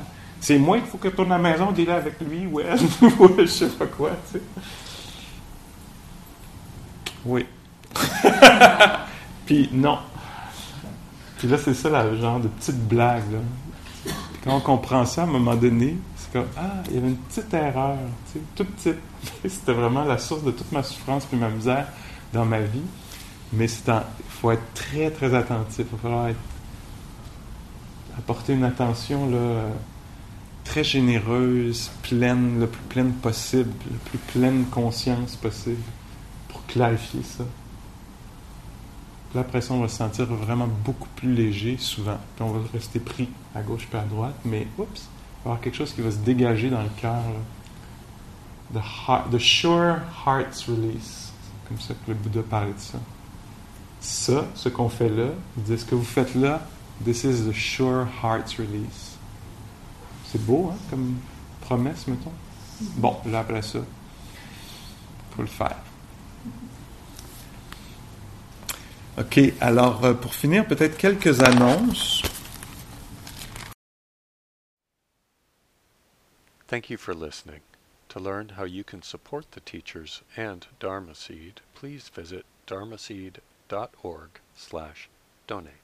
C'est 0.40 0.58
moi 0.58 0.78
qu'il 0.78 0.86
faut 0.86 0.98
que 0.98 1.08
tu 1.08 1.16
tournes 1.16 1.32
à 1.32 1.38
la 1.38 1.50
maison, 1.50 1.72
dis 1.72 1.88
avec 1.90 2.20
lui 2.20 2.46
ou 2.46 2.60
elle, 2.60 2.78
ou 3.18 3.30
je 3.38 3.46
sais 3.46 3.68
pas 3.68 3.86
quoi. 3.86 4.12
Oui. 7.28 7.44
Puis 9.46 9.68
non. 9.70 9.98
Puis 11.36 11.46
là, 11.46 11.58
c'est 11.62 11.74
ça, 11.74 12.04
le 12.04 12.16
genre 12.16 12.40
de 12.40 12.48
petite 12.48 12.88
blague. 12.88 13.30
Là. 13.30 14.12
quand 14.42 14.56
on 14.56 14.60
comprend 14.60 15.04
ça, 15.04 15.22
à 15.22 15.24
un 15.24 15.28
moment 15.28 15.54
donné, 15.54 15.98
c'est 16.16 16.32
comme 16.32 16.48
Ah, 16.56 16.82
il 16.88 16.94
y 16.94 16.98
avait 16.98 17.08
une 17.08 17.16
petite 17.16 17.52
erreur, 17.52 17.98
tu 18.32 18.38
sais, 18.38 18.44
toute 18.56 18.68
petite. 18.68 18.98
C'était 19.46 19.74
vraiment 19.74 20.04
la 20.04 20.16
source 20.16 20.42
de 20.42 20.52
toute 20.52 20.72
ma 20.72 20.82
souffrance 20.82 21.28
et 21.30 21.36
ma 21.36 21.50
misère 21.50 21.86
dans 22.32 22.46
ma 22.46 22.60
vie. 22.60 22.82
Mais 23.52 23.66
il 23.66 24.02
faut 24.30 24.50
être 24.50 24.74
très, 24.74 25.10
très 25.10 25.34
attentif. 25.34 25.84
Il 25.90 25.96
va 25.96 26.02
falloir 26.02 26.28
apporter 28.16 28.54
une 28.54 28.64
attention 28.64 29.28
là, 29.28 29.64
très 30.64 30.82
généreuse, 30.82 31.90
pleine, 32.02 32.58
le 32.58 32.66
plus 32.68 32.82
pleine 32.88 33.12
possible, 33.12 33.72
le 33.90 33.98
plus 33.98 34.18
pleine 34.18 34.64
conscience 34.70 35.36
possible 35.36 35.82
clarifier 36.68 37.22
ça. 37.22 37.44
Puis 39.30 39.38
après 39.38 39.60
ça, 39.60 39.74
on 39.74 39.80
va 39.80 39.88
se 39.88 39.96
sentir 39.96 40.26
vraiment 40.26 40.68
beaucoup 40.84 41.08
plus 41.16 41.34
léger 41.34 41.76
souvent. 41.78 42.18
Puis 42.36 42.44
on 42.44 42.52
va 42.52 42.60
rester 42.72 43.00
pris 43.00 43.28
à 43.54 43.62
gauche 43.62 43.86
puis 43.88 43.98
à 43.98 44.04
droite, 44.04 44.36
mais 44.44 44.66
oups, 44.78 44.88
il 44.94 45.00
va 45.00 45.00
y 45.00 45.44
avoir 45.44 45.60
quelque 45.60 45.76
chose 45.76 45.92
qui 45.92 46.00
va 46.00 46.10
se 46.10 46.18
dégager 46.18 46.70
dans 46.70 46.82
le 46.82 46.88
cœur. 47.00 47.22
The, 48.72 49.30
the 49.30 49.38
sure 49.38 49.96
heart's 50.26 50.68
release. 50.68 51.32
C'est 51.42 51.68
comme 51.68 51.80
ça 51.80 51.94
que 51.94 52.10
le 52.10 52.14
Bouddha 52.14 52.42
parlait 52.42 52.72
de 52.72 52.78
ça. 52.78 52.98
Ça, 54.00 54.46
ce 54.54 54.68
qu'on 54.68 54.88
fait 54.88 55.08
là, 55.08 55.28
il 55.56 55.62
dit 55.64 55.78
ce 55.78 55.84
que 55.84 55.94
vous 55.94 56.04
faites 56.04 56.34
là, 56.34 56.62
this 57.04 57.24
is 57.24 57.48
the 57.48 57.52
sure 57.52 58.06
heart's 58.22 58.56
release. 58.58 59.16
C'est 60.30 60.44
beau, 60.44 60.70
hein, 60.72 60.76
comme 60.90 61.16
promesse, 61.62 62.06
mettons? 62.06 62.32
Bon, 62.96 63.16
là, 63.26 63.40
après 63.40 63.62
ça, 63.62 63.78
il 63.78 65.36
faut 65.36 65.42
le 65.42 65.48
faire. 65.48 65.76
OK, 69.18 69.52
alors 69.60 70.04
euh, 70.04 70.14
pour 70.14 70.32
finir, 70.32 70.64
peut-être 70.66 70.96
quelques 70.96 71.42
annonces. 71.42 72.22
Thank 76.68 76.88
you 76.88 76.96
for 76.96 77.14
listening. 77.14 77.62
To 78.10 78.20
learn 78.20 78.50
how 78.56 78.64
you 78.64 78.84
can 78.84 79.02
support 79.02 79.52
the 79.52 79.60
teachers 79.60 80.22
and 80.36 80.66
Dharma 80.78 81.14
Seed, 81.14 81.62
please 81.74 82.10
visit 82.14 82.44
dharmaseed.org 82.66 84.30
slash 84.54 85.08
donate. 85.46 85.77